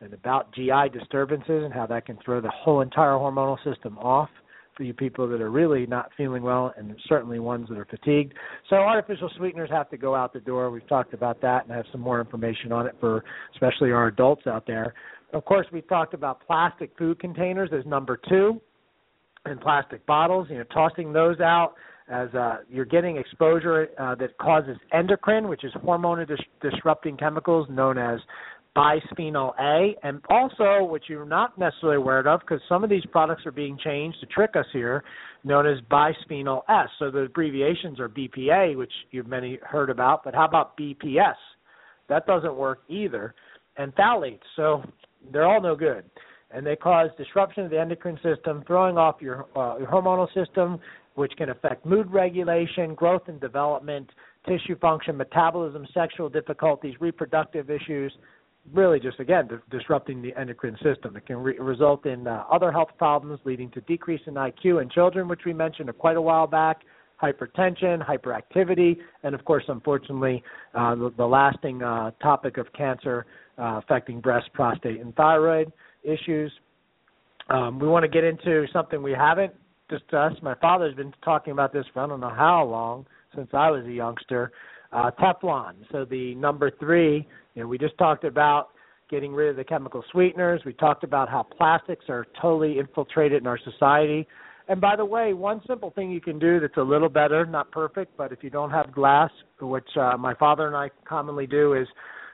[0.00, 4.30] and about GI disturbances and how that can throw the whole entire hormonal system off
[4.84, 8.34] you people that are really not feeling well and certainly ones that are fatigued.
[8.68, 10.70] So artificial sweeteners have to go out the door.
[10.70, 14.46] We've talked about that and have some more information on it for especially our adults
[14.46, 14.94] out there.
[15.32, 18.60] Of course, we talked about plastic food containers as number 2
[19.44, 21.74] and plastic bottles, you know, tossing those out
[22.10, 27.68] as uh, you're getting exposure uh, that causes endocrine, which is hormone dis- disrupting chemicals
[27.70, 28.18] known as
[28.76, 33.44] bisphenol A, and also, which you're not necessarily aware of, because some of these products
[33.46, 35.02] are being changed to trick us here,
[35.44, 36.88] known as bisphenol S.
[36.98, 41.34] So the abbreviations are BPA, which you've many heard about, but how about BPS?
[42.08, 43.34] That doesn't work either.
[43.76, 44.82] And phthalates, so
[45.32, 46.04] they're all no good.
[46.50, 50.80] And they cause disruption of the endocrine system, throwing off your, uh, your hormonal system,
[51.14, 54.10] which can affect mood regulation, growth and development,
[54.46, 58.12] tissue function, metabolism, sexual difficulties, reproductive issues,
[58.72, 61.16] really just again di- disrupting the endocrine system.
[61.16, 64.90] It can re- result in uh, other health problems, leading to decrease in IQ in
[64.90, 66.82] children, which we mentioned quite a while back,
[67.22, 70.42] hypertension, hyperactivity, and of course, unfortunately,
[70.74, 73.26] uh, the, the, lasting uh, topic of cancer
[73.58, 76.52] uh, affecting breast, prostate, and thyroid issues.
[77.50, 79.52] Um, we want to get into something we haven't
[79.88, 80.42] discussed.
[80.42, 83.84] My father's been talking about this for I don't know how long since I was
[83.84, 84.52] a youngster.
[84.92, 85.74] Uh, Teflon.
[85.92, 88.70] So the number three you know, we just talked about
[89.08, 90.62] getting rid of the chemical sweeteners.
[90.64, 94.26] We talked about how plastics are totally infiltrated in our society.
[94.68, 97.72] And by the way, one simple thing you can do that's a little better, not
[97.72, 101.74] perfect, but if you don't have glass, which uh, my father and I commonly do,
[101.74, 101.88] is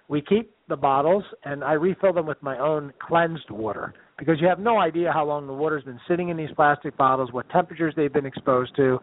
[0.09, 4.46] we keep the bottles and I refill them with my own cleansed water because you
[4.46, 7.94] have no idea how long the water's been sitting in these plastic bottles, what temperatures
[7.96, 8.98] they've been exposed to.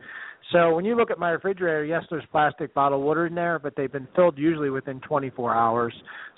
[0.51, 3.75] So when you look at my refrigerator, yes, there's plastic bottle water in there, but
[3.75, 5.93] they've been filled usually within 24 hours.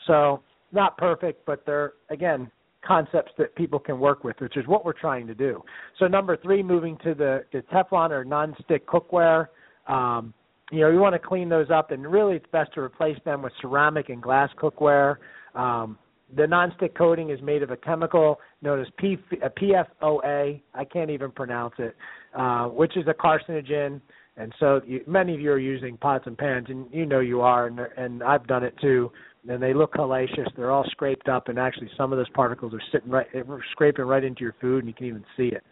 [0.07, 2.51] So not perfect, but they're again
[2.85, 5.63] concepts that people can work with, which is what we're trying to do.
[5.97, 9.47] So number three, moving to the, the Teflon or non-stick cookware.
[9.87, 10.33] Um,
[10.71, 13.41] you know, you want to clean those up, and really it's best to replace them
[13.41, 15.17] with ceramic and glass cookware.
[15.55, 15.97] Um,
[16.33, 20.61] the nonstick coating is made of a chemical known as P, uh, PFOA.
[20.73, 21.95] I can't even pronounce it,
[22.35, 24.01] uh, which is a carcinogen.
[24.37, 27.41] And so you, many of you are using pots and pans, and you know you
[27.41, 29.11] are, and, and I've done it too.
[29.47, 30.47] And they look hellacious.
[30.57, 33.27] They're all scraped up, and actually some of those particles are sitting right,
[33.71, 35.63] scraping right into your food, and you can even see it.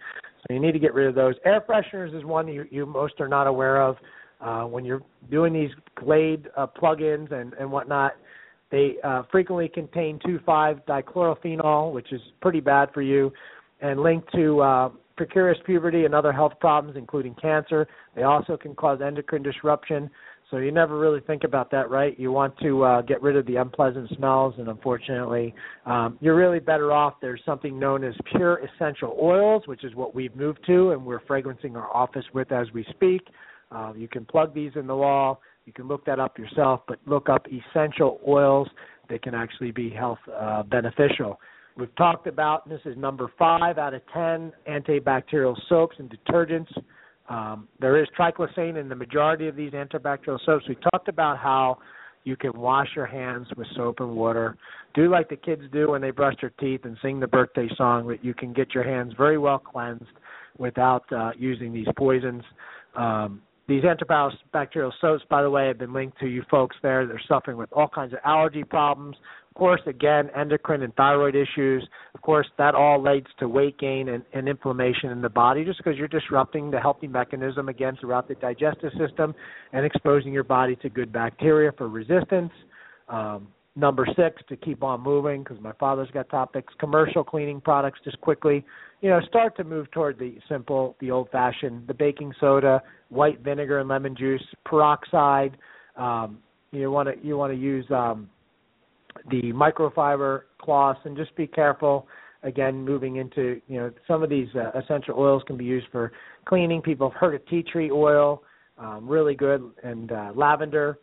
[0.47, 1.35] So you need to get rid of those.
[1.43, 3.97] Air fresheners is one you, you most are not aware of.
[4.39, 8.13] Uh, when you're doing these Glade uh, plugins and and whatnot,
[8.73, 13.31] they uh, frequently contain 2,5-dichlorophenol, which is pretty bad for you,
[13.81, 17.87] and linked to uh, precarious puberty and other health problems, including cancer.
[18.15, 20.09] They also can cause endocrine disruption.
[20.49, 22.19] So you never really think about that, right?
[22.19, 25.53] You want to uh, get rid of the unpleasant smells, and unfortunately,
[25.85, 27.13] um, you're really better off.
[27.21, 31.21] There's something known as pure essential oils, which is what we've moved to, and we're
[31.21, 33.21] fragrancing our office with as we speak.
[33.71, 36.99] Uh, you can plug these in the wall you can look that up yourself, but
[37.05, 38.67] look up essential oils
[39.09, 41.39] that can actually be health uh, beneficial.
[41.75, 46.71] We've talked about this is number five out of ten antibacterial soaps and detergents.
[47.29, 50.67] Um, there is triclosan in the majority of these antibacterial soaps.
[50.67, 51.79] We talked about how
[52.25, 54.55] you can wash your hands with soap and water.
[54.93, 58.07] Do like the kids do when they brush their teeth and sing the birthday song,
[58.07, 60.05] but you can get your hands very well cleansed
[60.57, 62.43] without uh, using these poisons.
[62.95, 67.13] Um, these antibacterial soaps, by the way, have been linked to you folks there that
[67.13, 69.15] are suffering with all kinds of allergy problems.
[69.49, 71.87] Of course, again, endocrine and thyroid issues.
[72.13, 75.77] Of course, that all leads to weight gain and, and inflammation in the body just
[75.77, 79.33] because you're disrupting the healthy mechanism again throughout the digestive system
[79.71, 82.51] and exposing your body to good bacteria for resistance.
[83.07, 87.99] Um, number six, to keep on moving because my father's got topics, commercial cleaning products
[88.03, 88.63] just quickly
[89.03, 93.41] you know, start to move toward the simple, the old fashioned, the baking soda, white
[93.41, 95.57] vinegar and lemon juice, peroxide.
[95.97, 96.37] Um,
[96.71, 98.29] you want to you want to use um,
[99.29, 102.07] the microfiber cloths and just be careful.
[102.43, 106.13] again, moving into you know some of these uh, essential oils can be used for
[106.45, 106.81] cleaning.
[106.81, 108.41] People have heard of tea tree oil,
[108.77, 110.97] um, really good, and uh, lavender.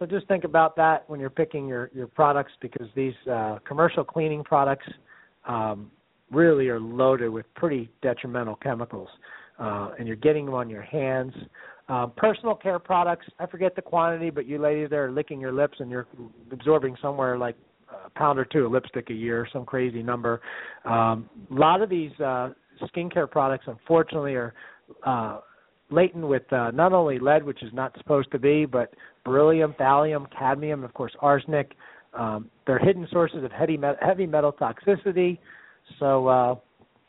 [0.00, 4.02] So just think about that when you're picking your your products because these uh, commercial
[4.02, 4.86] cleaning products
[5.46, 5.90] um,
[6.30, 9.10] really are loaded with pretty detrimental chemicals,
[9.58, 11.34] uh, and you're getting them on your hands.
[11.90, 15.52] Um, personal care products, I forget the quantity, but you ladies there are licking your
[15.52, 16.06] lips and you're
[16.50, 17.56] absorbing somewhere like
[18.06, 20.40] a pound or two of lipstick a year, some crazy number.
[20.86, 22.50] Um, a lot of these uh,
[22.84, 24.54] skincare products, unfortunately, are
[25.04, 25.40] uh,
[25.90, 30.26] laden with uh, not only lead, which is not supposed to be, but beryllium, thallium,
[30.36, 31.72] cadmium, of course, arsenic.
[32.14, 35.38] Um, they're hidden sources of heavy, heavy metal toxicity.
[35.98, 36.54] So, uh,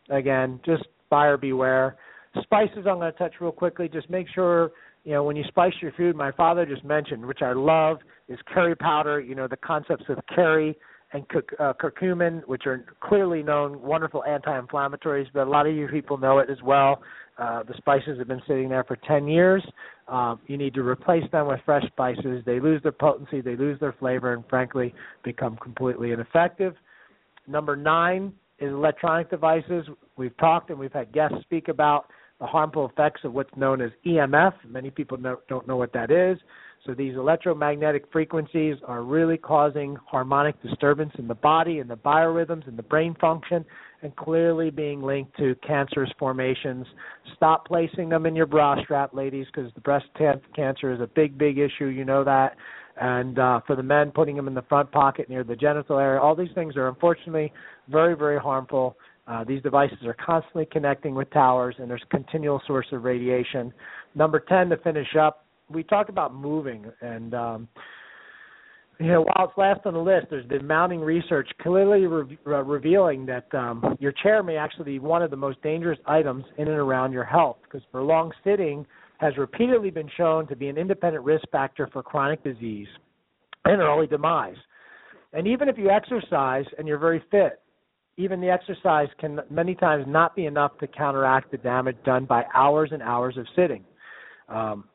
[0.10, 1.98] again, just buyer beware.
[2.42, 3.90] Spices, I'm going to touch real quickly.
[3.90, 4.72] Just make sure,
[5.04, 7.98] you know, when you spice your food, my father just mentioned, which I love,
[8.30, 9.20] is curry powder.
[9.20, 10.78] You know, the concepts of curry
[11.14, 11.26] and
[11.60, 16.40] uh, curcumin, which are clearly known wonderful anti-inflammatories, but a lot of you people know
[16.40, 17.02] it as well.
[17.38, 19.64] Uh, the spices have been sitting there for 10 years.
[20.08, 22.44] Um, you need to replace them with fresh spices.
[22.46, 26.76] They lose their potency, they lose their flavor, and frankly, become completely ineffective.
[27.48, 29.86] Number nine is electronic devices.
[30.18, 32.08] We've talked and we've had guests speak about
[32.40, 34.54] the harmful effects of what's known as EMF.
[34.68, 36.38] Many people know, don't know what that is.
[36.86, 42.68] So these electromagnetic frequencies are really causing harmonic disturbance in the body and the biorhythms
[42.68, 43.64] and the brain function
[44.02, 46.86] and clearly being linked to cancerous formations.
[47.36, 50.06] Stop placing them in your bra strap, ladies, because the breast
[50.56, 51.86] cancer is a big, big issue.
[51.86, 52.56] You know that.
[53.00, 56.20] And uh, for the men, putting them in the front pocket near the genital area.
[56.20, 57.54] All these things are unfortunately
[57.90, 58.98] very, very harmful.
[59.28, 63.72] Uh, these devices are constantly connecting with towers, and there's a continual source of radiation.
[64.14, 67.68] Number 10, to finish up, we talked about moving, and um,
[69.02, 72.64] you know, while it's last on the list, there's been mounting research clearly re- uh,
[72.64, 76.68] revealing that um, your chair may actually be one of the most dangerous items in
[76.68, 78.86] and around your health because prolonged sitting
[79.20, 82.88] has repeatedly been shown to be an independent risk factor for chronic disease
[83.66, 84.56] and early demise.
[85.34, 87.62] And even if you exercise and you're very fit,
[88.18, 92.44] even the exercise can many times not be enough to counteract the damage done by
[92.54, 93.84] hours and hours of sitting.
[94.50, 94.86] Um,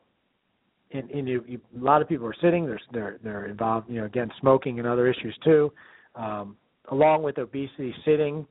[0.91, 2.65] and, and you, you, a lot of people are sitting.
[2.65, 3.89] They're they're they're involved.
[3.89, 5.71] You know, again, smoking and other issues too.
[6.15, 6.55] Um,
[6.91, 8.45] along with obesity, sitting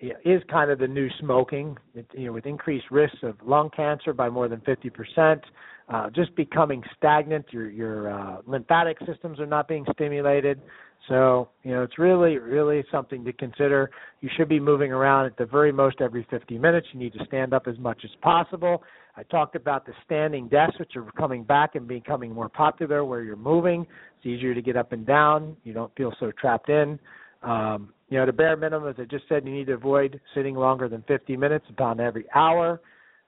[0.00, 1.76] is kind of the new smoking.
[1.94, 5.42] It, you know, with increased risks of lung cancer by more than 50 percent.
[5.88, 7.46] Uh, just becoming stagnant.
[7.50, 10.60] Your your uh, lymphatic systems are not being stimulated.
[11.08, 13.90] So, you know, it's really, really something to consider.
[14.20, 16.88] You should be moving around at the very most every 50 minutes.
[16.92, 18.82] You need to stand up as much as possible.
[19.18, 23.20] I talked about the standing desks, which are coming back and becoming more popular, where
[23.20, 23.84] you're moving.
[24.16, 25.56] It's easier to get up and down.
[25.64, 27.00] You don't feel so trapped in.
[27.42, 30.54] Um, you know, the bare minimum, as I just said, you need to avoid sitting
[30.54, 32.80] longer than 50 minutes, about every hour.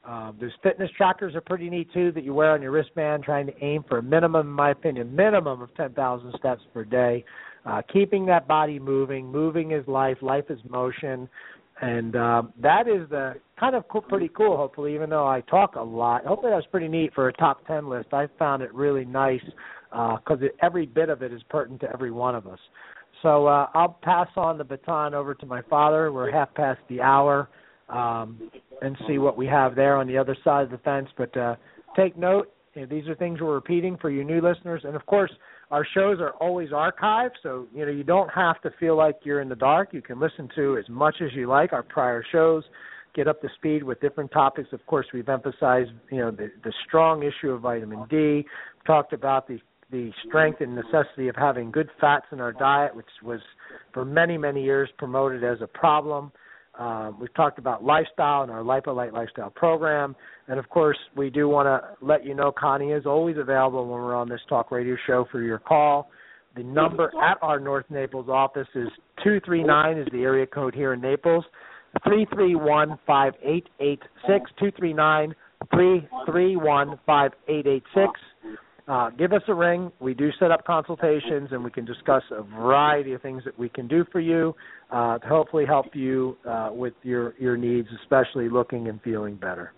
[0.05, 3.46] Um, those fitness trackers are pretty neat too that you wear on your wristband, trying
[3.46, 7.24] to aim for a minimum, in my opinion, minimum of 10,000 steps per day.
[7.66, 11.29] Uh, keeping that body moving, moving is life, life is motion,
[11.83, 14.57] and um, that is the kind of cool, pretty cool.
[14.57, 17.66] Hopefully, even though I talk a lot, hopefully that was pretty neat for a top
[17.66, 18.09] 10 list.
[18.12, 19.42] I found it really nice
[19.90, 22.59] because uh, every bit of it is pertinent to every one of us.
[23.23, 26.11] So uh, I'll pass on the baton over to my father.
[26.11, 27.51] We're half past the hour
[27.90, 31.09] um, and see what we have there on the other side of the fence.
[31.18, 31.57] But uh,
[31.96, 34.83] take note, you know, these are things we're repeating for you new listeners.
[34.85, 35.31] And of course,
[35.70, 39.40] our shows are always archived, so you know you don't have to feel like you're
[39.40, 39.92] in the dark.
[39.92, 42.64] You can listen to as much as you like our prior shows,
[43.14, 44.68] get up to speed with different topics.
[44.73, 48.16] Of course, we've emphasized you know the the strong issue of vitamin D.
[48.16, 48.44] We've
[48.87, 49.59] talked about the
[49.90, 53.40] the strength and necessity of having good fats in our diet, which was
[53.92, 56.33] for many many years promoted as a problem.
[56.79, 60.14] Um, we've talked about lifestyle and our LipoLite lifestyle program,
[60.49, 64.01] and of course, we do want to let you know Connie is always available when
[64.01, 66.11] we're on this talk radio show for your call.
[66.57, 68.88] The number at our North Naples office is
[69.23, 71.44] two three nine is the area code here in Naples.
[72.05, 75.35] Three three one five eight eight six two three nine
[75.74, 78.18] three three one five eight eight six
[78.90, 79.92] uh, give us a ring.
[80.00, 83.69] We do set up consultations, and we can discuss a variety of things that we
[83.69, 84.52] can do for you
[84.90, 89.73] uh, to hopefully help you uh, with your your needs, especially looking and feeling better.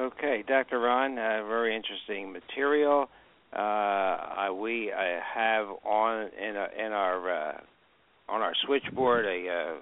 [0.00, 0.80] Okay, Dr.
[0.80, 3.08] Ron, uh, very interesting material.
[3.52, 4.92] Uh, we
[5.34, 7.60] have on in, a, in our uh,
[8.30, 9.72] on our switchboard a, a,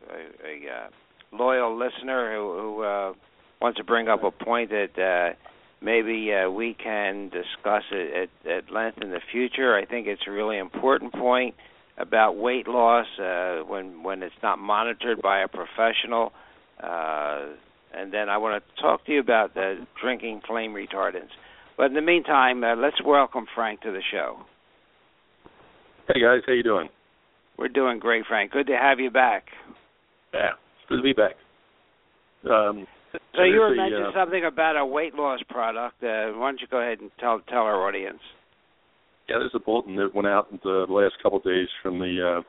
[0.47, 0.89] a,
[1.31, 3.13] loyal listener who, who uh,
[3.61, 5.37] wants to bring up a point that uh,
[5.83, 9.77] maybe uh, we can discuss it at, at length in the future.
[9.77, 11.55] I think it's a really important point.
[11.99, 16.33] about weight loss uh, when when it's not monitored by a professional.
[16.83, 17.47] Uh,
[17.93, 21.35] and then I want to talk to you about the drinking flame retardants.
[21.77, 24.39] But in the meantime, uh, let's welcome Frank to the show.
[26.07, 26.89] Hey guys, how you doing?
[27.59, 28.53] We're doing great, Frank.
[28.53, 29.47] Good to have you back.
[30.33, 31.35] Yeah, it's good to be back.
[32.49, 32.87] Um,
[33.35, 36.03] so you were mentioning uh, something about a weight loss product.
[36.03, 38.21] Uh, why don't you go ahead and tell tell our audience?
[39.29, 42.39] Yeah, there's a bulletin that went out in the last couple of days from the
[42.39, 42.43] uh,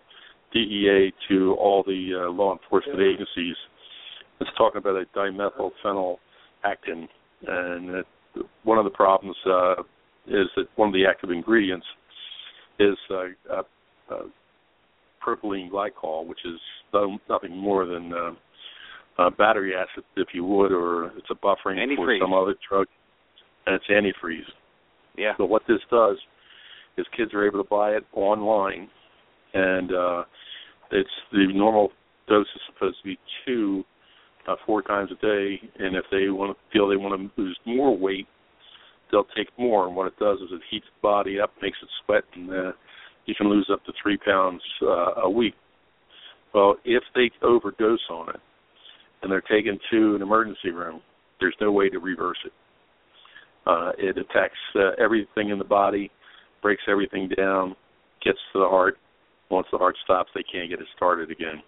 [0.54, 3.56] DEA to all the uh, law enforcement agencies.
[4.40, 7.08] It's talking about a dimethylphenylactin,
[7.48, 8.06] and it,
[8.64, 9.82] one of the problems uh,
[10.28, 11.86] is that one of the active ingredients
[12.80, 13.64] is uh, uh,
[14.12, 14.24] uh,
[15.26, 16.60] propylene glycol, which is
[17.30, 18.32] nothing more than uh,
[19.20, 21.96] uh, battery acid, if you would, or it's a buffering Antifreeze.
[21.96, 22.88] for some other drug,
[23.66, 24.42] and it's antifreeze.
[25.18, 25.34] Yeah.
[25.38, 26.18] So what this does
[26.98, 28.90] is kids are able to buy it online,
[29.54, 30.24] and uh,
[30.92, 31.92] it's the normal
[32.28, 33.84] dose is supposed to be two,
[34.48, 37.58] uh, four times a day, and if they want to feel they want to lose
[37.66, 38.28] more weight,
[39.12, 39.88] they'll take more.
[39.88, 42.72] And what it does is it heats the body up, makes it sweat, and uh,
[43.30, 45.54] you can lose up to three pounds uh, a week.
[46.54, 48.42] Well, if they overdose on it
[49.22, 51.02] and they're taken to an emergency room,
[51.40, 52.52] there's no way to reverse it.
[53.68, 56.10] Uh, it attacks uh, everything in the body,
[56.62, 57.76] breaks everything down,
[58.24, 58.98] gets to the heart.
[59.52, 61.62] Once the heart stops, they can't get it started again.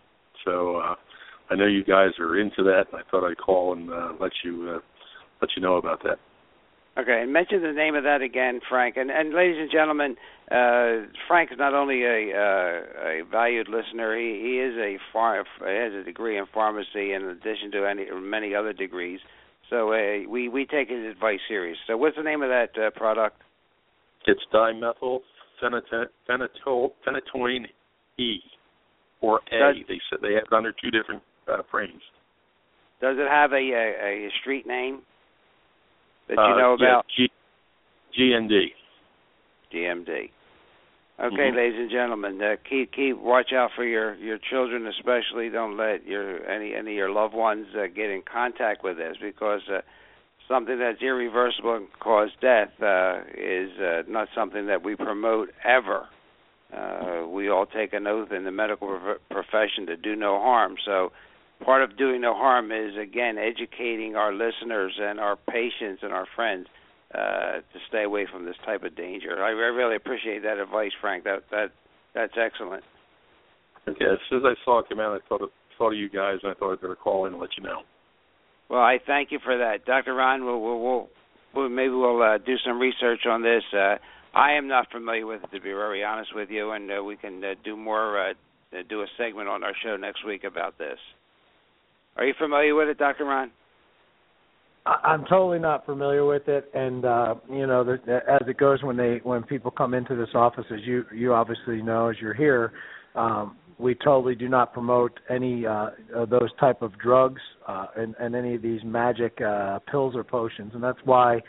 [0.45, 0.95] So uh,
[1.49, 2.85] I know you guys are into that.
[2.91, 4.79] And I thought I'd call and uh, let you uh,
[5.41, 6.17] let you know about that.
[6.97, 8.97] Okay, and mention the name of that again, Frank.
[8.97, 10.17] And, and ladies and gentlemen,
[10.51, 15.37] uh, Frank is not only a, uh, a valued listener; he, he is a phar-
[15.37, 19.21] has a degree in pharmacy in addition to any many other degrees.
[19.69, 21.77] So uh, we we take his advice serious.
[21.87, 23.41] So what's the name of that uh, product?
[24.27, 25.21] It's dimethyl
[25.63, 27.65] phenytoin
[28.17, 28.39] E
[29.21, 29.59] or A.
[29.59, 32.01] Does- they said they have it under two different uh, frames.
[32.99, 35.03] Does it have a a, a street name
[36.31, 37.05] that you Uh, know yeah, about?
[37.15, 37.31] G-
[38.17, 38.73] GND.
[39.71, 40.31] GMD.
[41.19, 41.55] Okay, Mhm.
[41.55, 45.49] ladies and gentlemen, uh, keep keep watch out for your your children, especially.
[45.49, 49.17] Don't let your any any of your loved ones uh, get in contact with this
[49.17, 49.81] because uh,
[50.47, 56.07] something that's irreversible and cause death uh, is uh, not something that we promote ever.
[56.73, 60.75] Uh, we all take an oath in the medical prof- profession to do no harm.
[60.85, 61.11] So,
[61.61, 66.27] part of doing no harm is again educating our listeners and our patients and our
[66.35, 66.67] friends
[67.13, 69.41] uh, to stay away from this type of danger.
[69.43, 71.23] I, I really appreciate that advice, Frank.
[71.23, 71.71] That that
[72.13, 72.83] that's excellent.
[73.87, 76.09] Okay, as soon as I saw it come out, I thought of, thought of you
[76.09, 77.81] guys, and I thought I'd better call in and let you know.
[78.69, 80.13] Well, I thank you for that, Dr.
[80.13, 80.45] Ron.
[80.45, 81.09] We'll, we'll, we'll,
[81.55, 83.63] we'll maybe we'll uh, do some research on this.
[83.73, 83.95] Uh,
[84.35, 87.17] I am not familiar with it, to be very honest with you, and uh, we
[87.17, 88.29] can uh, do more.
[88.29, 88.33] Uh,
[88.73, 90.97] uh, do a segment on our show next week about this.
[92.17, 93.25] Are you familiar with it, Dr.
[93.25, 93.51] Ron?
[94.85, 98.97] I'm totally not familiar with it, and uh, you know, the, as it goes when
[98.97, 102.73] they when people come into this office, as you you obviously know, as you're here,
[103.13, 108.15] um, we totally do not promote any uh, of those type of drugs uh, and,
[108.19, 111.39] and any of these magic uh, pills or potions, and that's why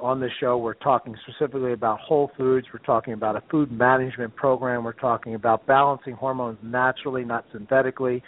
[0.00, 2.66] on this show we're talking specifically about whole foods.
[2.72, 4.82] We're talking about a food management program.
[4.82, 8.20] We're talking about balancing hormones naturally, not synthetically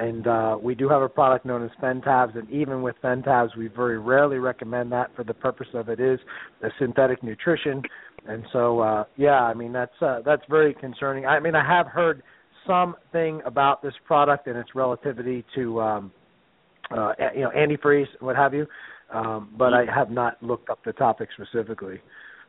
[0.00, 3.68] and uh, we do have a product known as Fentabs, and even with Fentabs, we
[3.68, 6.18] very rarely recommend that for the purpose of it is
[6.62, 7.82] a synthetic nutrition,
[8.26, 11.26] and so uh, yeah, I mean that's uh, that's very concerning.
[11.26, 12.22] I mean I have heard
[12.66, 16.12] something about this product and its relativity to um,
[16.90, 18.66] uh, you know antifreeze, what have you,
[19.12, 22.00] um, but I have not looked up the topic specifically.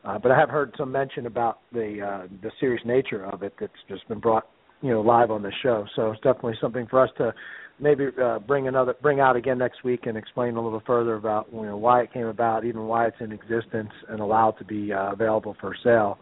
[0.03, 3.53] Uh, but I have heard some mention about the uh, the serious nature of it
[3.59, 4.47] that's just been brought
[4.81, 5.85] you know live on the show.
[5.95, 7.33] So it's definitely something for us to
[7.79, 11.47] maybe uh, bring another bring out again next week and explain a little further about
[11.53, 14.93] you know why it came about, even why it's in existence and allowed to be
[14.93, 16.17] uh, available for sale.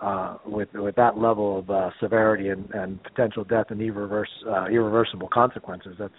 [0.00, 4.64] Uh, with with that level of uh, severity and, and potential death and irreverse, uh,
[4.66, 6.14] irreversible consequences, that's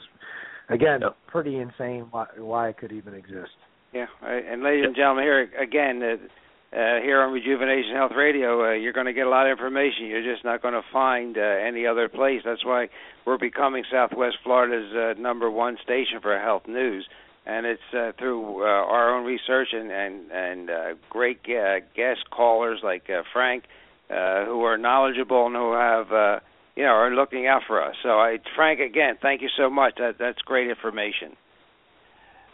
[0.70, 1.16] again Yep.
[1.28, 2.06] pretty insane.
[2.12, 3.50] Why why it could even exist.
[3.92, 6.00] Yeah, uh, and ladies and gentlemen, here again,
[6.74, 10.06] uh, here on Rejuvenation Health Radio, uh, you're going to get a lot of information.
[10.06, 12.42] You're just not going to find uh, any other place.
[12.46, 12.88] That's why
[13.26, 17.06] we're becoming Southwest Florida's uh, number one station for health news,
[17.46, 22.30] and it's uh, through uh, our own research and and and uh, great uh, guest
[22.32, 23.66] callers like uh, Frank,
[24.10, 26.12] uh, who are knowledgeable and who have.
[26.12, 26.40] Uh,
[26.74, 27.96] you know, are looking out for us.
[28.02, 29.96] So, I, Frank, again, thank you so much.
[29.98, 31.36] That, that's great information.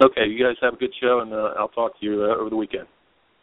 [0.01, 2.49] Okay, you guys have a good show, and uh, I'll talk to you uh, over
[2.49, 2.87] the weekend.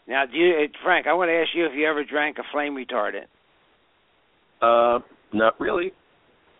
[0.07, 1.07] Now, do you, uh, Frank?
[1.07, 3.27] I want to ask you if you ever drank a flame retardant.
[4.61, 5.01] Uh,
[5.33, 5.93] Not really.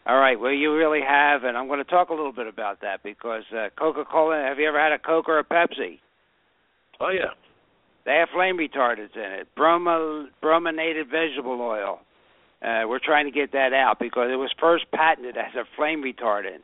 [0.07, 0.39] All right.
[0.39, 3.45] Well, you really have, and I'm going to talk a little bit about that because
[3.57, 4.45] uh, Coca-Cola.
[4.49, 5.99] Have you ever had a Coke or a Pepsi?
[7.01, 7.33] Oh yeah.
[8.05, 9.49] They have flame retardants in it.
[9.57, 12.01] Bromo, brominated vegetable oil.
[12.63, 16.03] Uh, we're trying to get that out because it was first patented as a flame
[16.03, 16.61] retardant.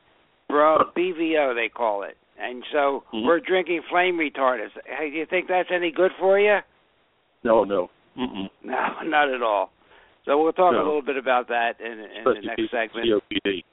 [0.49, 2.17] Bro, BVO they call it.
[2.39, 3.27] And so Mhm.
[3.27, 4.73] we're drinking flame retardants.
[4.87, 6.61] Hey, do you think that's any good for you?
[7.45, 7.91] No, no.
[8.19, 8.49] Mm-mm.
[8.65, 9.71] No, not at all.
[10.27, 13.07] So we'll talk a little bit about that in, in the next segment.
[13.07, 13.65] COPD.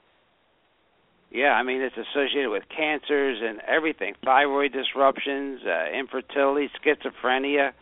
[1.30, 7.72] Yeah, I mean it's associated with cancers and everything, thyroid disruptions, uh, infertility, schizophrenia.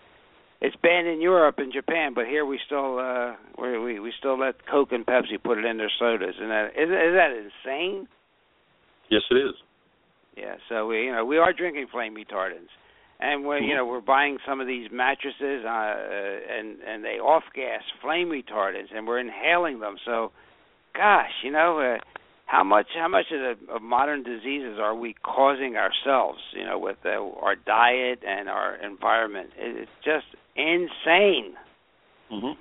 [0.61, 4.39] It's banned in Europe and Japan, but here we still uh, we we we still
[4.39, 6.34] let Coke and Pepsi put it in their sodas.
[6.41, 8.09] And that is, is that insane?
[9.11, 9.55] Yes, it is.
[10.37, 12.74] Yeah, so we you know we are drinking flame retardants,
[13.20, 13.76] and we're you Mhm.
[13.76, 18.28] know we're buying some of these mattresses uh, uh, and and they off gas flame
[18.30, 19.96] retardants, and we're inhaling them.
[20.04, 20.32] So,
[20.94, 21.78] gosh, you know.
[21.80, 21.98] Uh,
[22.48, 26.78] how much how much of the of modern diseases are we causing ourselves you know
[26.78, 27.10] with uh,
[27.40, 31.56] our diet and our environment It- it's just insane
[32.30, 32.52] hmm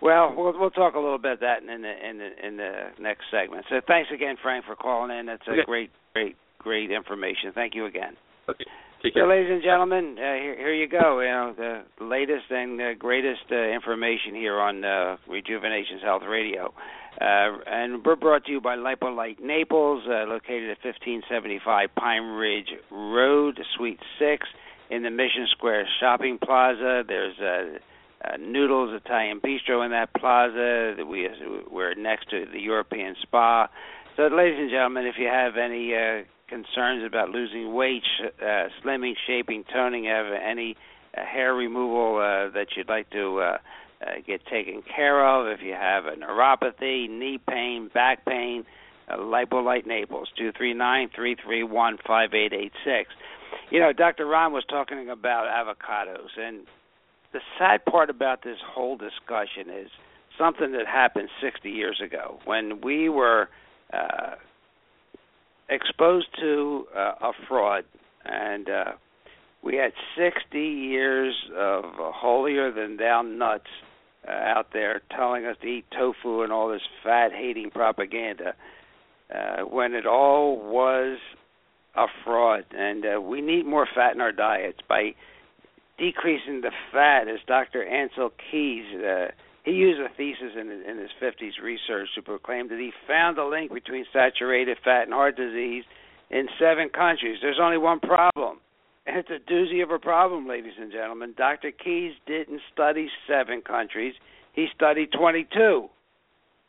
[0.00, 2.72] well we'll we'll talk a little bit of that in the in the in the
[2.98, 5.64] next segment so thanks again frank for calling in that's a Okay.
[5.66, 8.16] great great great information thank you again
[8.48, 8.64] Okay.
[9.02, 11.20] Take so, ladies and gentlemen, uh, here, here you go.
[11.20, 16.74] You know the latest and uh, greatest uh, information here on uh, Rejuvenations Health Radio,
[17.18, 17.24] uh,
[17.66, 23.58] and we're brought to you by Lipolite Naples, uh, located at 1575 Pine Ridge Road,
[23.74, 24.46] Suite Six,
[24.90, 27.02] in the Mission Square Shopping Plaza.
[27.08, 27.78] There's uh,
[28.28, 30.94] uh, Noodles Italian Bistro in that plaza.
[30.98, 31.26] That We
[31.70, 33.70] we're next to the European Spa.
[34.16, 38.02] So, ladies and gentlemen, if you have any uh, concerns about losing weight,
[38.42, 40.76] uh, slimming, shaping, toning, have any
[41.16, 43.58] uh, hair removal uh, that you'd like to uh,
[44.02, 48.64] uh, get taken care of, if you have a neuropathy, knee pain, back pain,
[49.08, 53.10] uh, Lipolite Naples, two three nine three three one five eight eight six.
[53.70, 54.26] You know, Dr.
[54.26, 56.66] Ron was talking about avocados, and
[57.32, 59.90] the sad part about this whole discussion is
[60.38, 63.48] something that happened 60 years ago when we were
[63.92, 64.34] uh,
[65.70, 67.84] exposed to uh, a fraud,
[68.24, 68.84] and uh,
[69.62, 73.68] we had 60 years of holier than thou nuts
[74.26, 78.54] uh, out there telling us to eat tofu and all this fat hating propaganda
[79.34, 81.18] uh, when it all was
[81.96, 82.64] a fraud.
[82.72, 85.14] And uh, we need more fat in our diets by
[85.98, 87.84] decreasing the fat, as Dr.
[87.84, 88.84] Ancel Keys.
[88.94, 89.28] Uh,
[89.64, 93.46] he used a thesis in, in his 50s research to proclaim that he found a
[93.46, 95.84] link between saturated fat and heart disease
[96.30, 97.38] in seven countries.
[97.42, 98.58] There's only one problem.
[99.06, 101.34] And it's a doozy of a problem, ladies and gentlemen.
[101.36, 101.72] Dr.
[101.72, 104.14] Keys didn't study seven countries,
[104.52, 105.88] he studied 22.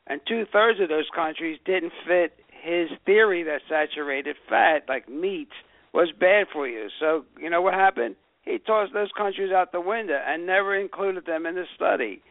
[0.07, 2.33] And two thirds of those countries didn't fit
[2.63, 5.53] his theory that saturated fat, like meats,
[5.93, 6.89] was bad for you.
[6.99, 8.15] So, you know what happened?
[8.43, 12.21] He tossed those countries out the window and never included them in the study.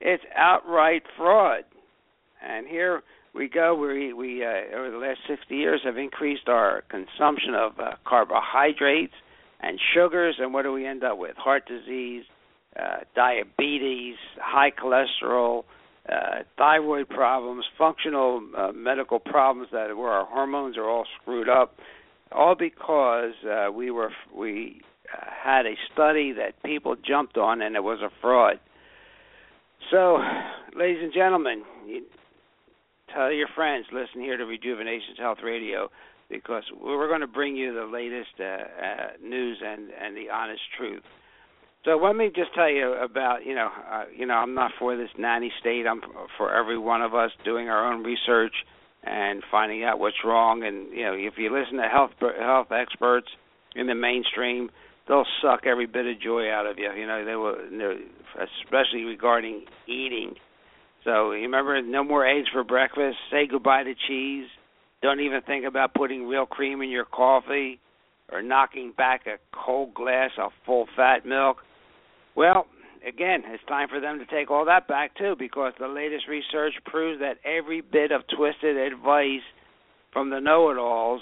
[0.00, 1.64] It's outright fraud.
[2.42, 3.02] And here
[3.34, 3.74] we go.
[3.74, 9.14] We we uh, over the last 60 years have increased our consumption of uh, carbohydrates
[9.60, 11.36] and sugars, and what do we end up with?
[11.36, 12.24] Heart disease,
[12.78, 15.64] uh, diabetes, high cholesterol,
[16.08, 21.76] uh, thyroid problems, functional uh, medical problems that where our hormones are all screwed up,
[22.32, 24.80] all because uh, we were we
[25.12, 28.60] uh, had a study that people jumped on and it was a fraud.
[29.90, 30.18] So,
[30.74, 31.62] ladies and gentlemen,
[33.14, 35.90] tell your friends, listen here to Rejuvenations Health Radio
[36.28, 40.62] because we're going to bring you the latest uh, uh, news and and the honest
[40.76, 41.02] truth.
[41.84, 44.96] So let me just tell you about you know uh, you know I'm not for
[44.96, 45.86] this nanny state.
[45.86, 46.00] I'm
[46.36, 48.54] for every one of us doing our own research
[49.04, 50.64] and finding out what's wrong.
[50.64, 52.10] And you know if you listen to health
[52.40, 53.28] health experts
[53.76, 54.70] in the mainstream,
[55.08, 56.90] they'll suck every bit of joy out of you.
[56.92, 57.56] You know they will,
[58.34, 60.34] especially regarding eating.
[61.04, 63.16] So you remember, no more eggs for breakfast.
[63.30, 64.46] Say goodbye to cheese.
[65.02, 67.78] Don't even think about putting real cream in your coffee
[68.32, 71.58] or knocking back a cold glass of full fat milk.
[72.34, 72.66] Well,
[73.06, 76.74] again, it's time for them to take all that back too because the latest research
[76.84, 79.46] proves that every bit of twisted advice
[80.12, 81.20] from the know-it-alls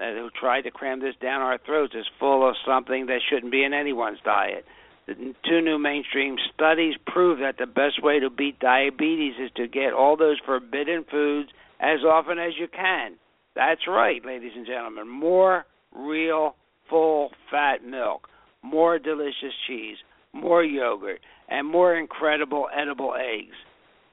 [0.00, 3.52] Uh, who tried to cram this down our throats is full of something that shouldn't
[3.52, 4.64] be in anyone's diet.
[5.06, 9.68] The two new mainstream studies prove that the best way to beat diabetes is to
[9.68, 13.16] get all those forbidden foods as often as you can.
[13.54, 15.08] That's right, ladies and gentlemen.
[15.08, 16.54] More real,
[16.88, 18.28] full fat milk,
[18.62, 19.96] more delicious cheese,
[20.32, 23.56] more yogurt, and more incredible edible eggs.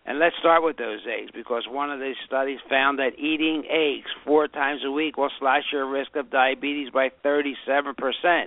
[0.07, 4.09] And let's start with those eggs because one of these studies found that eating eggs
[4.25, 8.45] four times a week will slash your risk of diabetes by 37%.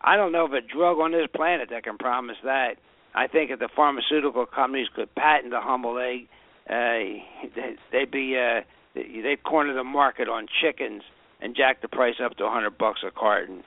[0.00, 2.76] I don't know of a drug on this planet that can promise that.
[3.14, 6.28] I think if the pharmaceutical companies could patent the humble egg,
[6.70, 7.50] uh,
[7.92, 8.62] they'd be uh,
[8.94, 11.02] they'd corner the market on chickens
[11.42, 13.64] and jack the price up to hundred bucks a carton.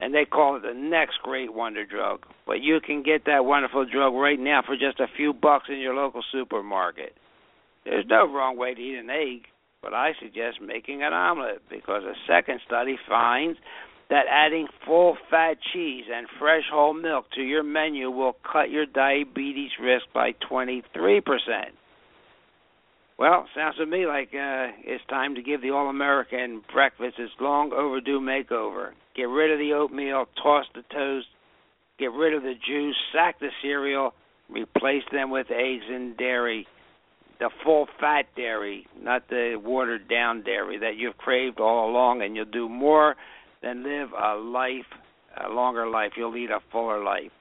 [0.00, 2.24] And they call it the next great wonder drug.
[2.46, 5.78] But you can get that wonderful drug right now for just a few bucks in
[5.78, 7.14] your local supermarket.
[7.84, 9.46] There's no wrong way to eat an egg,
[9.82, 13.58] but I suggest making an omelet because a second study finds
[14.10, 18.84] that adding full fat cheese and fresh whole milk to your menu will cut your
[18.84, 20.82] diabetes risk by 23%.
[23.20, 27.34] Well, sounds to me like uh, it's time to give the All American breakfast its
[27.38, 28.92] long overdue makeover.
[29.14, 31.26] Get rid of the oatmeal, toss the toast,
[31.98, 34.14] get rid of the juice, sack the cereal,
[34.48, 36.66] replace them with eggs and dairy.
[37.40, 42.34] The full fat dairy, not the watered down dairy that you've craved all along, and
[42.34, 43.16] you'll do more
[43.62, 44.88] than live a life,
[45.44, 46.12] a longer life.
[46.16, 47.32] You'll lead a fuller life.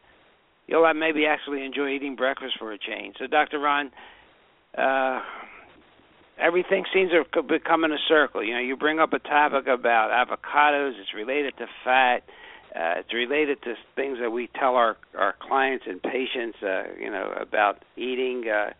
[0.67, 3.15] You'll maybe actually enjoy eating breakfast for a change.
[3.17, 3.59] So, Dr.
[3.59, 3.91] Ron,
[4.77, 5.21] uh,
[6.39, 8.43] everything seems to be coming a circle.
[8.43, 10.99] You know, you bring up a topic about avocados.
[10.99, 12.23] It's related to fat.
[12.75, 16.57] Uh, it's related to things that we tell our our clients and patients.
[16.61, 18.71] Uh, you know, about eating, uh,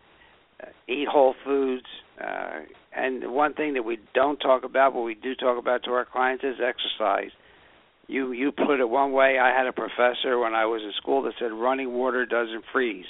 [0.62, 1.86] uh, eat whole foods.
[2.20, 2.60] Uh,
[2.92, 6.04] and one thing that we don't talk about, but we do talk about to our
[6.04, 7.30] clients, is exercise.
[8.06, 9.38] You you put it one way.
[9.38, 13.06] I had a professor when I was in school that said running water doesn't freeze.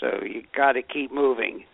[0.00, 1.64] So you got to keep moving.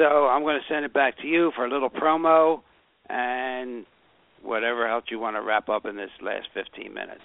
[0.00, 2.62] So I'm going to send it back to you for a little promo
[3.10, 3.84] and
[4.42, 7.20] whatever else you want to wrap up in this last 15 minutes.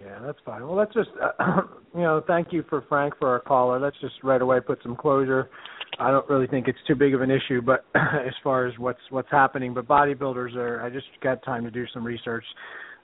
[0.00, 0.62] Yeah, that's fine.
[0.62, 1.62] Well, let's just, uh,
[1.94, 3.80] you know, thank you for Frank for our caller.
[3.80, 5.50] Let's just right away put some closure.
[5.98, 9.00] I don't really think it's too big of an issue, but as far as what's
[9.10, 10.82] what's happening, but bodybuilders are.
[10.82, 12.44] I just got time to do some research.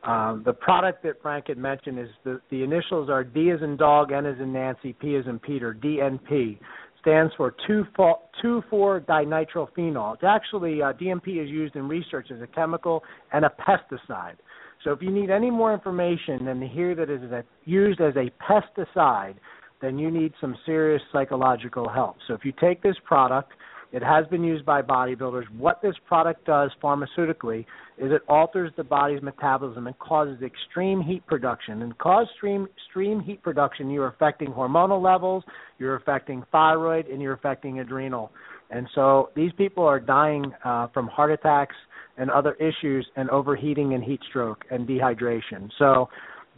[0.05, 3.77] Um, the product that Frank had mentioned is the the initials are D as in
[3.77, 6.59] dog, N as in Nancy, P as in Peter, DNP
[7.07, 10.15] stands for 2,4-dinitrophenol.
[10.15, 14.35] It's actually uh, DNP is used in research as a chemical and a pesticide.
[14.83, 18.01] So if you need any more information than to hear that it is a, used
[18.01, 19.37] as a pesticide,
[19.81, 22.17] then you need some serious psychological help.
[22.27, 23.53] So if you take this product
[23.93, 25.45] it has been used by bodybuilders.
[25.57, 27.61] What this product does pharmaceutically
[27.99, 31.83] is it alters the body's metabolism and causes extreme heat production.
[31.83, 35.45] And cause extreme, extreme heat production, you're affecting hormonal levels,
[35.79, 38.33] you're affecting thyroid, and you're affecting adrenal.
[38.71, 41.77] And so these people are dying uh, from heart attacks
[42.19, 45.71] and other issues and overheating and heat stroke and dehydration.
[45.79, 46.09] So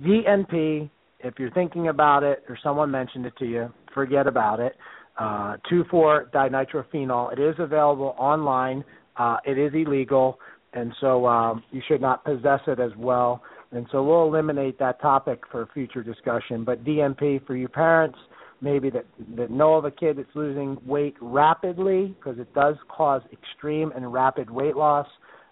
[0.03, 0.89] DNP,
[1.21, 4.77] if you're thinking about it or someone mentioned it to you, forget about it
[5.19, 7.33] uh, 2,4-dinitrophenol.
[7.33, 8.85] It is available online.
[9.17, 10.39] Uh, it is illegal,
[10.75, 13.43] and so um, you should not possess it as well.
[13.73, 16.65] And so we'll eliminate that topic for future discussion.
[16.65, 18.19] But DNP for you parents,
[18.61, 19.05] maybe that,
[19.37, 24.13] that know of a kid that's losing weight rapidly, because it does cause extreme and
[24.13, 25.07] rapid weight loss.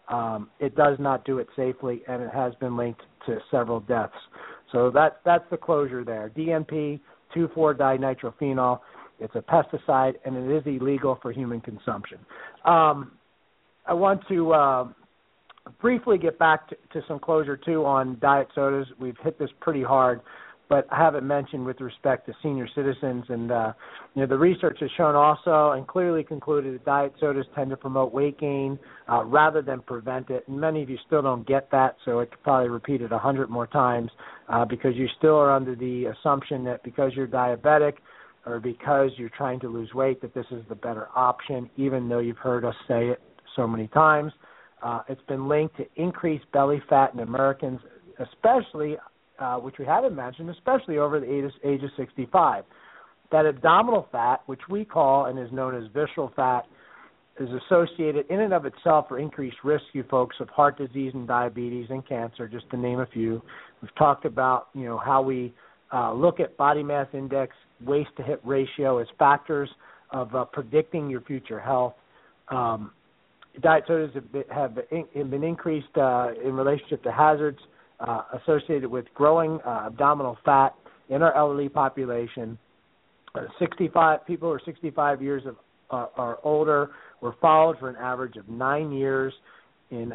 [0.09, 4.15] Um, it does not do it safely, and it has been linked to several deaths.
[4.73, 6.31] So that that's the closure there.
[6.37, 7.01] DNP,
[7.37, 8.81] 2,4-dinitrophenol.
[9.19, 12.19] It's a pesticide, and it is illegal for human consumption.
[12.65, 13.13] Um,
[13.87, 14.89] I want to uh,
[15.81, 18.87] briefly get back to, to, some closure too on diet sodas.
[18.99, 20.21] We've hit this pretty hard,
[20.69, 23.25] but I haven't mentioned with respect to senior citizens.
[23.29, 23.73] And uh,
[24.15, 27.77] you know, the research has shown also and clearly concluded that diet sodas tend to
[27.77, 28.79] promote weight gain
[29.11, 30.45] uh, rather than prevent it.
[30.49, 33.19] And many of you still don't get that, so I could probably repeat it a
[33.19, 34.11] hundred more times
[34.49, 37.95] uh, because you still are under the assumption that because you're diabetic
[38.47, 42.21] or because you're trying to lose weight that this is the better option, even though
[42.21, 43.21] you've heard us say it
[43.57, 44.33] so many times.
[44.83, 47.81] Uh, it's been linked to increased belly fat in Americans,
[48.21, 48.97] especially,
[49.41, 52.65] uh, which we haven't mentioned, especially over the age, age of 65.
[53.33, 56.67] That abdominal fat, which we call and is known as visceral fat,
[57.41, 61.27] is associated in and of itself for increased risk, you folks, of heart disease and
[61.27, 63.43] diabetes and cancer, just to name a few.
[63.83, 65.53] We've talked about, you know, how we
[65.93, 67.55] uh, look at body mass index,
[67.85, 69.69] waist to hip ratio as factors
[70.11, 71.95] of uh, predicting your future health.
[72.49, 72.93] Um,
[73.63, 74.11] diet sodas
[74.51, 77.59] have been, increased uh, in relationship to hazards
[78.01, 80.75] uh, associated with growing uh, abdominal fat
[81.09, 82.59] in our elderly population.
[83.35, 85.57] Uh, 65 people who are 65 years of
[85.91, 89.33] uh, or older were followed for an average of nine years.
[89.93, 90.13] In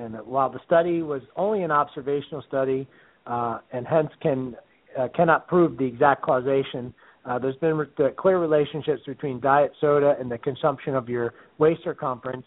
[0.00, 2.88] and while the study was only an observational study,
[3.24, 4.56] and hence can
[4.98, 6.92] uh, cannot prove the exact causation.
[7.24, 11.82] Uh, there's been re- clear relationships between diet soda and the consumption of your waist
[11.84, 12.46] circumference,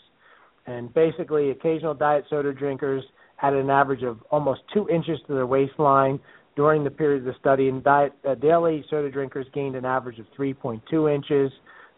[0.68, 3.04] and basically, occasional diet soda drinkers
[3.38, 6.20] had an average of almost two inches to their waistline
[6.56, 10.20] during the period of the study, and diet uh, daily soda drinkers gained an average
[10.20, 11.52] of 3.2 inches.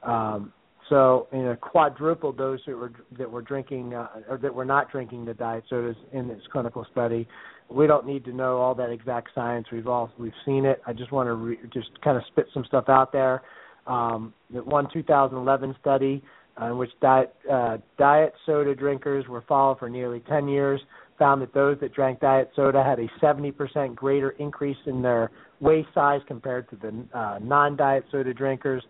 [0.04, 0.52] Um,
[0.90, 4.92] so, you know, quadrupled those that were that were drinking uh, or that were not
[4.92, 7.28] drinking the diet sodas in this clinical study.
[7.70, 9.68] We don't need to know all that exact science.
[9.72, 10.82] We've all we've seen it.
[10.88, 13.42] I just want to re- just kind of spit some stuff out there.
[13.86, 16.24] Um, the one 2011 study
[16.62, 20.82] uh, in which diet uh, diet soda drinkers were followed for nearly 10 years
[21.18, 25.90] found that those that drank diet soda had a 70% greater increase in their waist
[25.94, 28.84] size compared to the uh, non-diet soda drinkers.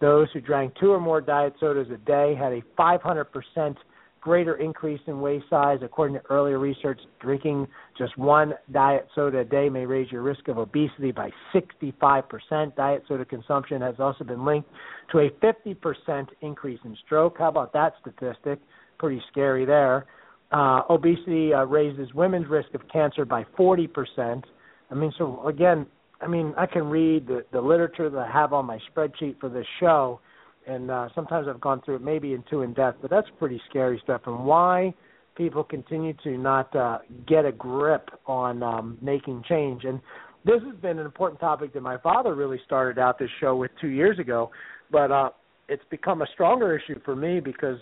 [0.00, 3.76] Those who drank two or more diet sodas a day had a 500%
[4.24, 5.78] greater increase in waist size.
[5.82, 10.48] According to earlier research, drinking just one diet soda a day may raise your risk
[10.48, 12.74] of obesity by 65%.
[12.74, 14.68] Diet soda consumption has also been linked
[15.12, 17.36] to a 50% increase in stroke.
[17.38, 18.60] How about that statistic?
[18.98, 20.06] Pretty scary there.
[20.50, 24.42] Uh, obesity uh, raises women's risk of cancer by 40%.
[24.90, 25.86] I mean, so again,
[26.20, 29.48] I mean, I can read the, the literature that I have on my spreadsheet for
[29.48, 30.20] this show,
[30.66, 33.60] and uh, sometimes I've gone through it maybe in too in depth, but that's pretty
[33.68, 34.22] scary stuff.
[34.26, 34.94] And why
[35.36, 39.84] people continue to not uh, get a grip on um, making change.
[39.84, 40.00] And
[40.44, 43.72] this has been an important topic that my father really started out this show with
[43.80, 44.50] two years ago,
[44.90, 45.30] but uh,
[45.68, 47.78] it's become a stronger issue for me because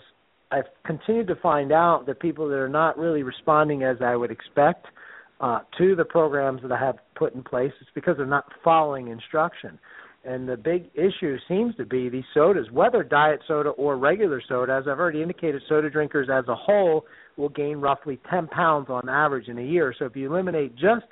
[0.51, 4.31] I've continued to find out that people that are not really responding as I would
[4.31, 4.87] expect–
[5.43, 7.71] uh, to the programs that I have put in place.
[7.79, 9.79] It's because they're not following instruction.
[10.25, 14.73] And the big issue seems to be these sodas, whether diet soda or regular soda.
[14.73, 17.05] As I've already indicated, soda drinkers as a whole
[17.37, 19.93] will gain roughly 10 pounds on average in a year.
[19.97, 21.05] So if you eliminate just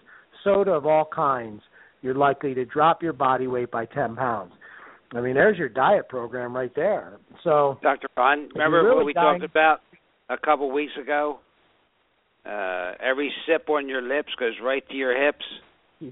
[0.43, 1.61] soda of all kinds,
[2.01, 4.51] you're likely to drop your body weight by 10 pounds.
[5.13, 7.17] I mean, there's your diet program right there.
[7.43, 8.07] So, Dr.
[8.17, 9.81] Ron, remember really what we dying- talked about
[10.29, 11.39] a couple weeks ago?
[12.45, 15.45] Uh, every sip on your lips goes right to your hips.
[16.01, 16.09] Yeah,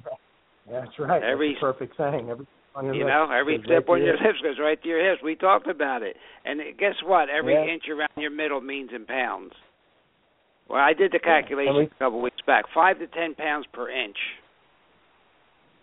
[0.72, 1.24] that's right.
[1.24, 2.30] Every- that's perfect saying.
[2.30, 2.46] Every
[2.82, 5.22] You know, every step right on your lips goes right to your hips.
[5.24, 6.16] We talked about it.
[6.46, 7.28] And guess what?
[7.30, 7.74] Every Yeah.
[7.74, 9.54] inch around your middle means in pounds.
[10.70, 12.66] Well, I did the calculation And we- a couple weeks back.
[12.74, 14.18] Five to ten pounds per inch.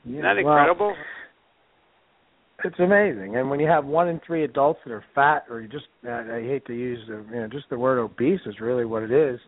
[0.05, 0.97] Yeah, Isn't that well, incredible?
[2.65, 5.69] It's amazing, and when you have one in three adults that are fat, or you
[5.69, 8.85] just I I hate to use the you know just the word obese is really
[8.87, 9.39] what it is.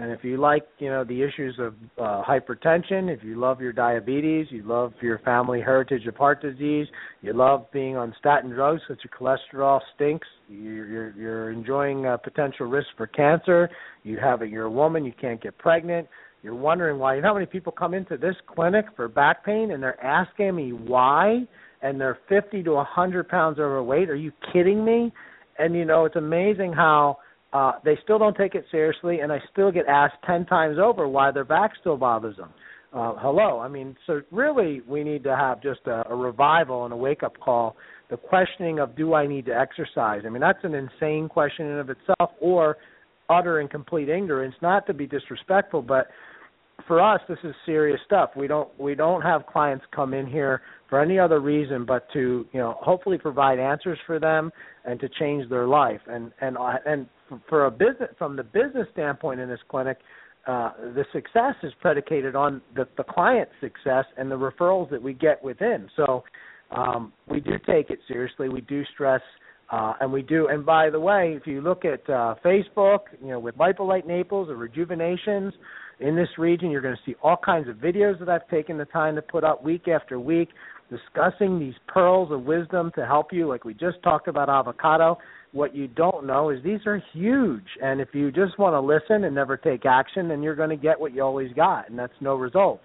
[0.00, 3.72] And if you like you know the issues of uh, hypertension, if you love your
[3.72, 6.86] diabetes, you love your family heritage of heart disease,
[7.20, 12.16] you love being on statin drugs because your cholesterol stinks, you're you're, you're enjoying uh,
[12.16, 13.68] potential risk for cancer,
[14.02, 16.08] you have a, you're a woman, you can't get pregnant.
[16.42, 17.16] You're wondering why.
[17.16, 20.56] You know how many people come into this clinic for back pain and they're asking
[20.56, 21.46] me why?
[21.82, 24.10] and they're 50 to 100 pounds overweight.
[24.10, 25.12] Are you kidding me?
[25.58, 27.18] And you know, it's amazing how
[27.52, 31.08] uh they still don't take it seriously, and I still get asked 10 times over
[31.08, 32.50] why their back still bothers them.
[32.92, 36.92] Uh, hello, I mean, so really, we need to have just a, a revival and
[36.92, 37.76] a wake-up call.
[38.10, 40.22] The questioning of do I need to exercise?
[40.26, 42.78] I mean, that's an insane question in of itself, or
[43.28, 44.56] utter and complete ignorance.
[44.60, 46.08] Not to be disrespectful, but
[46.86, 48.30] for us this is serious stuff.
[48.36, 52.46] We don't we don't have clients come in here for any other reason but to
[52.52, 54.50] you know hopefully provide answers for them
[54.84, 56.00] and to change their life.
[56.06, 56.56] And and
[56.86, 57.06] and
[57.48, 59.98] for a business from the business standpoint in this clinic
[60.46, 65.12] uh, the success is predicated on the, the client's success and the referrals that we
[65.12, 65.88] get within.
[65.96, 66.24] So
[66.70, 68.48] um, we do take it seriously.
[68.48, 69.20] We do stress
[69.70, 73.28] uh, and we do and by the way if you look at uh, facebook you
[73.28, 75.52] know with lipolite naples or rejuvenations
[76.00, 76.70] in this region.
[76.70, 79.44] You're going to see all kinds of videos that I've taken the time to put
[79.44, 80.48] up week after week
[80.90, 85.18] discussing these pearls of wisdom to help you, like we just talked about avocado.
[85.52, 87.66] What you don't know is these are huge.
[87.82, 90.76] And if you just want to listen and never take action, then you're going to
[90.76, 92.84] get what you always got, and that's no results.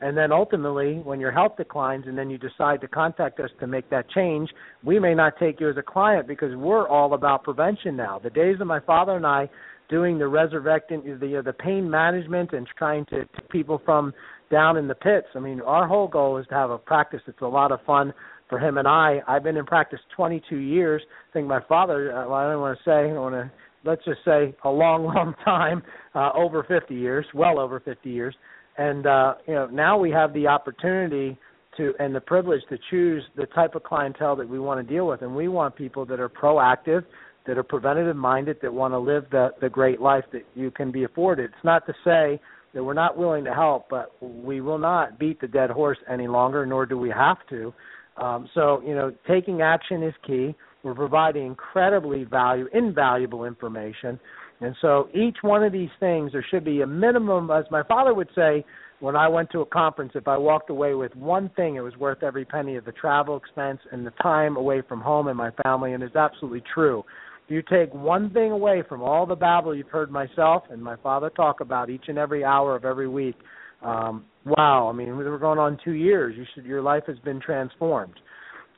[0.00, 3.66] And then ultimately, when your health declines and then you decide to contact us to
[3.66, 4.48] make that change,
[4.84, 8.20] we may not take you as a client because we're all about prevention now.
[8.22, 9.50] The days of my father and I
[9.88, 14.12] doing the resurrecting the the pain management and trying to, take people from
[14.50, 15.26] down in the pits.
[15.34, 18.12] I mean, our whole goal is to have a practice that's a lot of fun
[18.48, 19.20] for him and I.
[19.26, 21.02] I've been in practice 22 years.
[21.30, 22.12] I think my father.
[22.12, 23.10] Uh, well, I don't want to say.
[23.10, 23.50] I want to
[23.84, 25.82] let's just say a long, long time,
[26.14, 28.34] uh, over 50 years, well over 50 years.
[28.76, 31.36] And uh, you know, now we have the opportunity
[31.76, 35.06] to and the privilege to choose the type of clientele that we want to deal
[35.06, 37.04] with, and we want people that are proactive
[37.48, 40.92] that are preventative minded that want to live the the great life that you can
[40.92, 41.46] be afforded.
[41.46, 42.40] It's not to say
[42.74, 46.28] that we're not willing to help, but we will not beat the dead horse any
[46.28, 47.72] longer, nor do we have to.
[48.18, 50.54] Um, so, you know, taking action is key.
[50.82, 54.20] We're providing incredibly value, invaluable information.
[54.60, 58.12] And so each one of these things, there should be a minimum, as my father
[58.12, 58.64] would say
[59.00, 61.96] when I went to a conference, if I walked away with one thing, it was
[61.96, 65.50] worth every penny of the travel expense and the time away from home and my
[65.62, 67.04] family, and it's absolutely true.
[67.48, 71.30] You take one thing away from all the babble you've heard myself and my father
[71.30, 73.36] talk about each and every hour of every week,
[73.82, 76.34] um, wow, I mean, we're going on two years.
[76.36, 78.20] You should, your life has been transformed.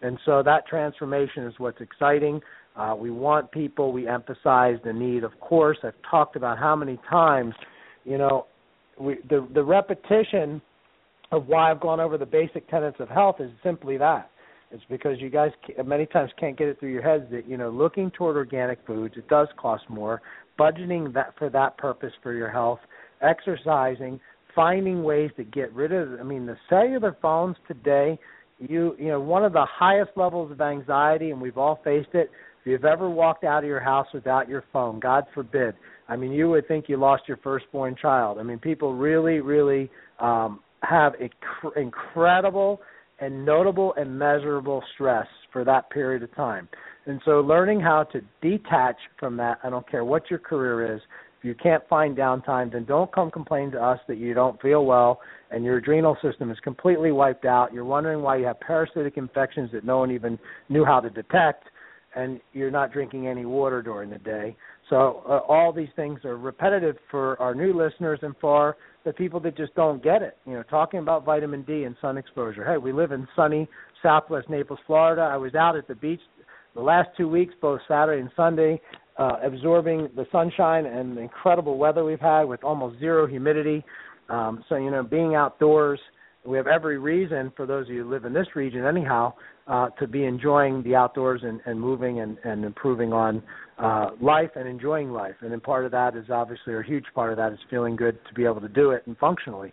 [0.02, 2.40] And so that transformation is what's exciting.
[2.76, 3.92] Uh, we want people.
[3.92, 5.24] We emphasize the need.
[5.24, 7.54] Of course, I've talked about how many times,
[8.04, 8.46] you know,
[8.98, 10.62] we, the the repetition
[11.32, 14.30] of why I've gone over the basic tenets of health is simply that.
[14.72, 15.50] It's because you guys
[15.84, 19.14] many times can't get it through your heads that you know looking toward organic foods
[19.16, 20.22] it does cost more.
[20.58, 22.80] Budgeting that for that purpose for your health,
[23.22, 24.20] exercising,
[24.54, 26.20] finding ways to get rid of.
[26.20, 28.18] I mean, the cellular phones today.
[28.58, 32.30] You you know one of the highest levels of anxiety, and we've all faced it
[32.60, 35.74] if you've ever walked out of your house without your phone, God forbid,
[36.08, 38.38] I mean, you would think you lost your firstborn child.
[38.38, 42.82] I mean, people really, really um, have inc- incredible
[43.20, 46.68] and notable and measurable stress for that period of time.
[47.06, 51.00] And so, learning how to detach from that, I don't care what your career is,
[51.40, 54.84] if you can't find downtime, then don't come complain to us that you don't feel
[54.84, 57.72] well and your adrenal system is completely wiped out.
[57.72, 61.64] You're wondering why you have parasitic infections that no one even knew how to detect
[62.14, 64.54] and you're not drinking any water during the day.
[64.90, 69.40] So uh, all these things are repetitive for our new listeners and for the people
[69.40, 70.36] that just don't get it.
[70.46, 72.64] You know, talking about vitamin D and sun exposure.
[72.64, 73.68] Hey, we live in sunny
[74.02, 75.22] Southwest Naples, Florida.
[75.22, 76.20] I was out at the beach
[76.74, 78.80] the last two weeks, both Saturday and Sunday,
[79.18, 83.84] uh, absorbing the sunshine and the incredible weather we've had with almost zero humidity.
[84.28, 85.98] Um, so you know, being outdoors,
[86.44, 89.34] we have every reason for those of you who live in this region, anyhow,
[89.66, 93.42] uh, to be enjoying the outdoors and, and moving and, and improving on
[93.80, 95.36] uh, life and enjoying life.
[95.40, 97.96] And then part of that is obviously, or a huge part of that is feeling
[97.96, 99.72] good to be able to do it and functionally.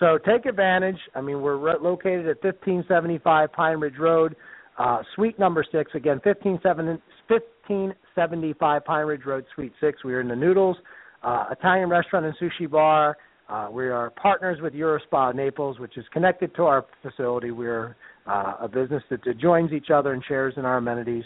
[0.00, 0.98] So take advantage.
[1.14, 4.34] I mean, we're re- located at 1575 Pine Ridge Road,
[4.78, 5.92] uh, Suite number six.
[5.94, 10.02] Again, 1575 Pine Ridge Road, Suite six.
[10.04, 10.76] We are in the Noodles
[11.22, 13.16] uh, Italian restaurant and sushi bar.
[13.48, 17.50] Uh, we are partners with Eurospa Naples, which is connected to our facility.
[17.50, 21.24] We are uh, a business that joins each other and shares in our amenities.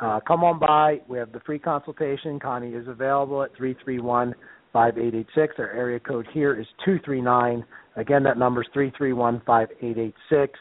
[0.00, 1.00] Uh, come on by.
[1.08, 2.38] We have the free consultation.
[2.38, 4.34] Connie is available at 331
[4.72, 5.54] 5886.
[5.58, 7.64] Our area code here is 239.
[7.96, 10.58] Again, that number is 331 5886.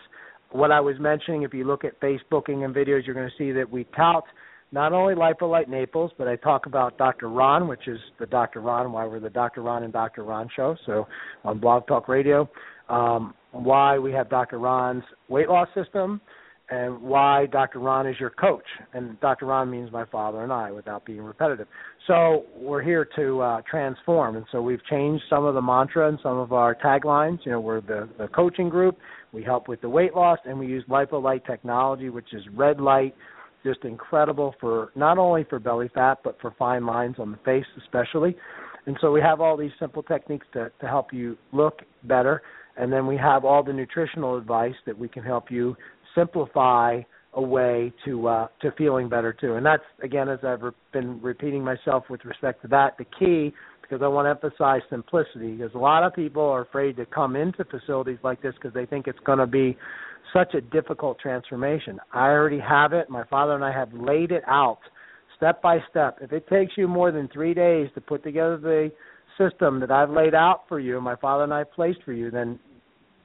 [0.52, 3.52] What I was mentioning, if you look at Facebooking and videos, you're going to see
[3.52, 4.24] that we tout
[4.72, 7.30] not only Lipolite Naples, but I talk about Dr.
[7.30, 8.62] Ron, which is the Dr.
[8.62, 9.62] Ron, why we're the Dr.
[9.62, 10.24] Ron and Dr.
[10.24, 11.08] Ron show, so
[11.44, 12.50] on Blog Talk Radio.
[12.90, 14.60] Um, why we have Dr.
[14.60, 16.22] Ron's weight loss system,
[16.70, 17.80] and why Dr.
[17.80, 18.66] Ron is your coach.
[18.94, 19.46] And Dr.
[19.46, 21.68] Ron means my father and I, without being repetitive.
[22.08, 26.18] So we're here to uh, transform, and so we've changed some of the mantra and
[26.24, 27.40] some of our taglines.
[27.46, 28.98] You know, we're the, the coaching group.
[29.32, 33.16] We help with the weight loss, and we use LipoLite technology, which is red light,
[33.64, 37.66] just incredible for not only for belly fat but for fine lines on the face
[37.84, 38.36] especially.
[38.86, 42.44] And so we have all these simple techniques to, to help you look better
[42.78, 45.76] and then we have all the nutritional advice that we can help you
[46.16, 47.02] simplify
[47.34, 49.56] a way to uh, to feeling better too.
[49.56, 53.54] And that's again, as I've re- been repeating myself with respect to that, the key
[53.82, 55.58] because I want to emphasize simplicity.
[55.58, 58.86] Because a lot of people are afraid to come into facilities like this because they
[58.86, 59.78] think it's going to be
[60.34, 62.00] such a difficult transformation.
[62.14, 63.10] I already have it.
[63.10, 64.80] My father and I have laid it out
[65.38, 66.18] step by step.
[66.22, 68.92] If it takes you more than three days to put together the
[69.38, 72.60] system that I've laid out for you, my father and I placed for you, then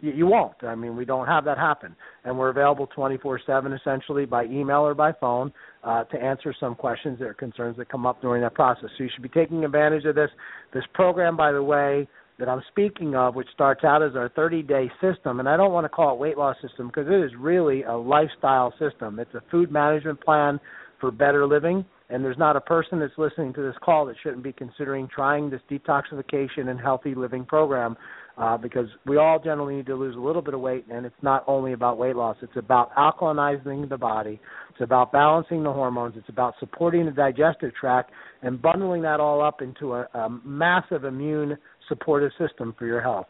[0.00, 0.62] you, won't.
[0.62, 1.94] I mean, we don't have that happen,
[2.24, 5.52] and we're available 24/7 essentially by email or by phone
[5.84, 8.90] uh, to answer some questions or concerns that come up during that process.
[8.96, 10.30] So you should be taking advantage of this.
[10.72, 14.90] This program, by the way, that I'm speaking of, which starts out as our 30-day
[15.00, 17.82] system, and I don't want to call it weight loss system because it is really
[17.82, 19.18] a lifestyle system.
[19.18, 20.58] It's a food management plan
[21.00, 24.42] for better living and there's not a person that's listening to this call that shouldn't
[24.42, 27.96] be considering trying this detoxification and healthy living program
[28.38, 31.14] uh, because we all generally need to lose a little bit of weight, and it's
[31.22, 32.36] not only about weight loss.
[32.42, 34.40] It's about alkalinizing the body.
[34.70, 36.14] It's about balancing the hormones.
[36.16, 38.12] It's about supporting the digestive tract
[38.42, 41.58] and bundling that all up into a, a massive immune
[41.88, 43.26] supportive system for your health.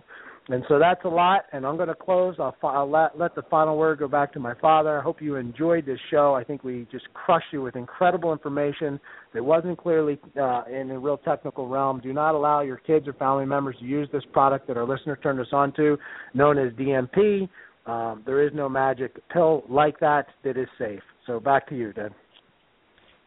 [0.50, 2.34] And so that's a lot, and I'm going to close.
[2.40, 4.98] I'll, I'll let, let the final word go back to my father.
[4.98, 6.34] I hope you enjoyed this show.
[6.34, 8.98] I think we just crushed you with incredible information
[9.32, 12.00] that wasn't clearly uh, in a real technical realm.
[12.00, 15.14] Do not allow your kids or family members to use this product that our listener
[15.22, 15.96] turned us on to,
[16.34, 17.48] known as DMP.
[17.86, 21.02] Um, there is no magic pill like that that is safe.
[21.28, 22.12] So back to you, Deb.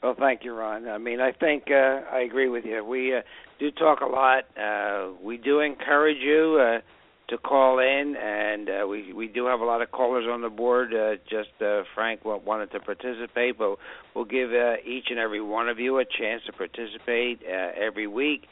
[0.02, 0.90] Well, thank you, Ron.
[0.90, 2.84] I mean, I think uh, I agree with you.
[2.84, 3.22] We uh,
[3.60, 4.44] do talk a lot.
[4.62, 6.80] Uh, we do encourage you uh,
[7.34, 10.50] to call in, and uh, we we do have a lot of callers on the
[10.50, 10.94] board.
[10.94, 13.78] Uh, just uh, Frank wanted to participate, but
[14.14, 18.06] we'll give uh, each and every one of you a chance to participate uh, every
[18.08, 18.46] week.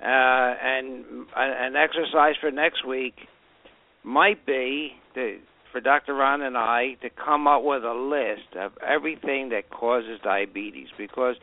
[0.00, 1.04] Uh, and
[1.36, 3.14] an exercise for next week
[4.04, 5.38] might be to,
[5.72, 6.14] for Dr.
[6.14, 11.34] Ron and I to come up with a list of everything that causes diabetes because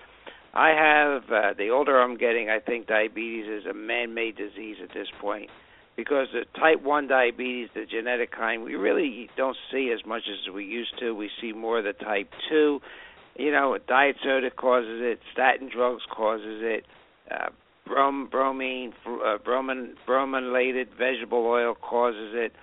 [0.55, 5.07] I have the older I'm getting, I think diabetes is a man-made disease at this
[5.21, 5.51] point
[5.97, 10.53] because the type 1 diabetes, the genetic kind, we really don't see as much as
[10.53, 11.13] we used to.
[11.13, 12.79] We see more of the type 2.
[13.39, 16.85] You know, diet soda causes it, statin drugs causes it,
[17.29, 17.49] uh,
[17.85, 22.53] brom, bromine, uh, bromin, brominated vegetable oil causes it.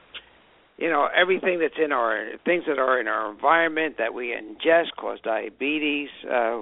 [0.79, 4.91] You know, everything that's in our things that are in our environment that we ingest
[4.97, 6.09] cause diabetes.
[6.29, 6.61] Uh,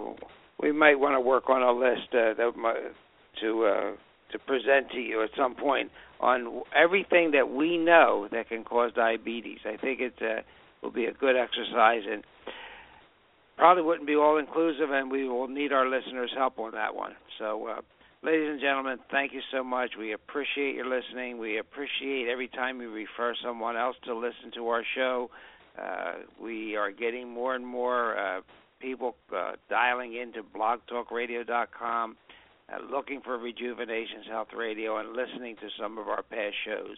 [0.60, 2.92] we might want to work on a list uh, that,
[3.40, 3.92] to uh,
[4.32, 8.92] to present to you at some point on everything that we know that can cause
[8.94, 9.58] diabetes.
[9.64, 10.14] I think it
[10.82, 12.22] will be a good exercise and
[13.56, 17.12] probably wouldn't be all inclusive, and we will need our listeners' help on that one.
[17.38, 17.80] So, uh,
[18.22, 19.90] ladies and gentlemen, thank you so much.
[19.98, 21.38] We appreciate your listening.
[21.38, 25.30] We appreciate every time you refer someone else to listen to our show.
[25.80, 28.40] Uh, we are getting more and more uh,
[28.80, 32.16] people uh, dialing into blogtalkradio.com
[32.72, 36.96] uh, looking for Rejuvenations Health Radio and listening to some of our past shows.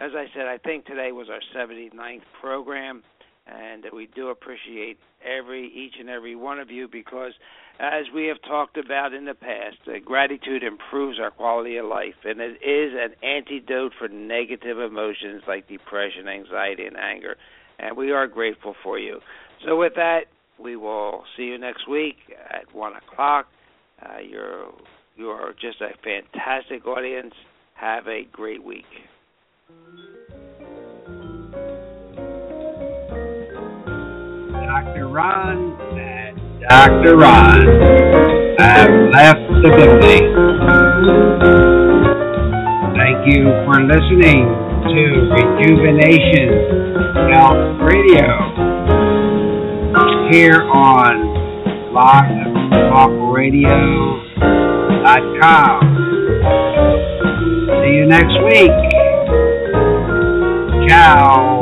[0.00, 3.02] As I said, I think today was our 79th program,
[3.46, 7.32] and we do appreciate every each and every one of you because,
[7.78, 12.14] as we have talked about in the past, uh, gratitude improves our quality of life,
[12.24, 17.36] and it is an antidote for negative emotions like depression, anxiety, and anger.
[17.78, 19.20] And we are grateful for you.
[19.66, 20.22] So, with that,
[20.58, 22.16] we will see you next week
[22.50, 23.46] at one o'clock.
[24.00, 24.72] Uh, you're
[25.16, 27.34] you are just a fantastic audience.
[27.74, 28.86] Have a great week.
[34.66, 35.08] Dr.
[35.08, 36.38] Ron and
[36.68, 37.16] Dr.
[37.16, 37.60] Ron
[38.58, 40.24] have left the building.
[42.96, 44.46] Thank you for listening
[44.88, 45.02] to
[45.32, 46.48] Rejuvenation
[47.32, 48.62] Health Radio
[50.32, 51.12] here on
[51.92, 52.24] Blog
[52.90, 54.71] Talk Radio
[57.82, 58.70] See you next week.
[60.88, 61.61] Ciao.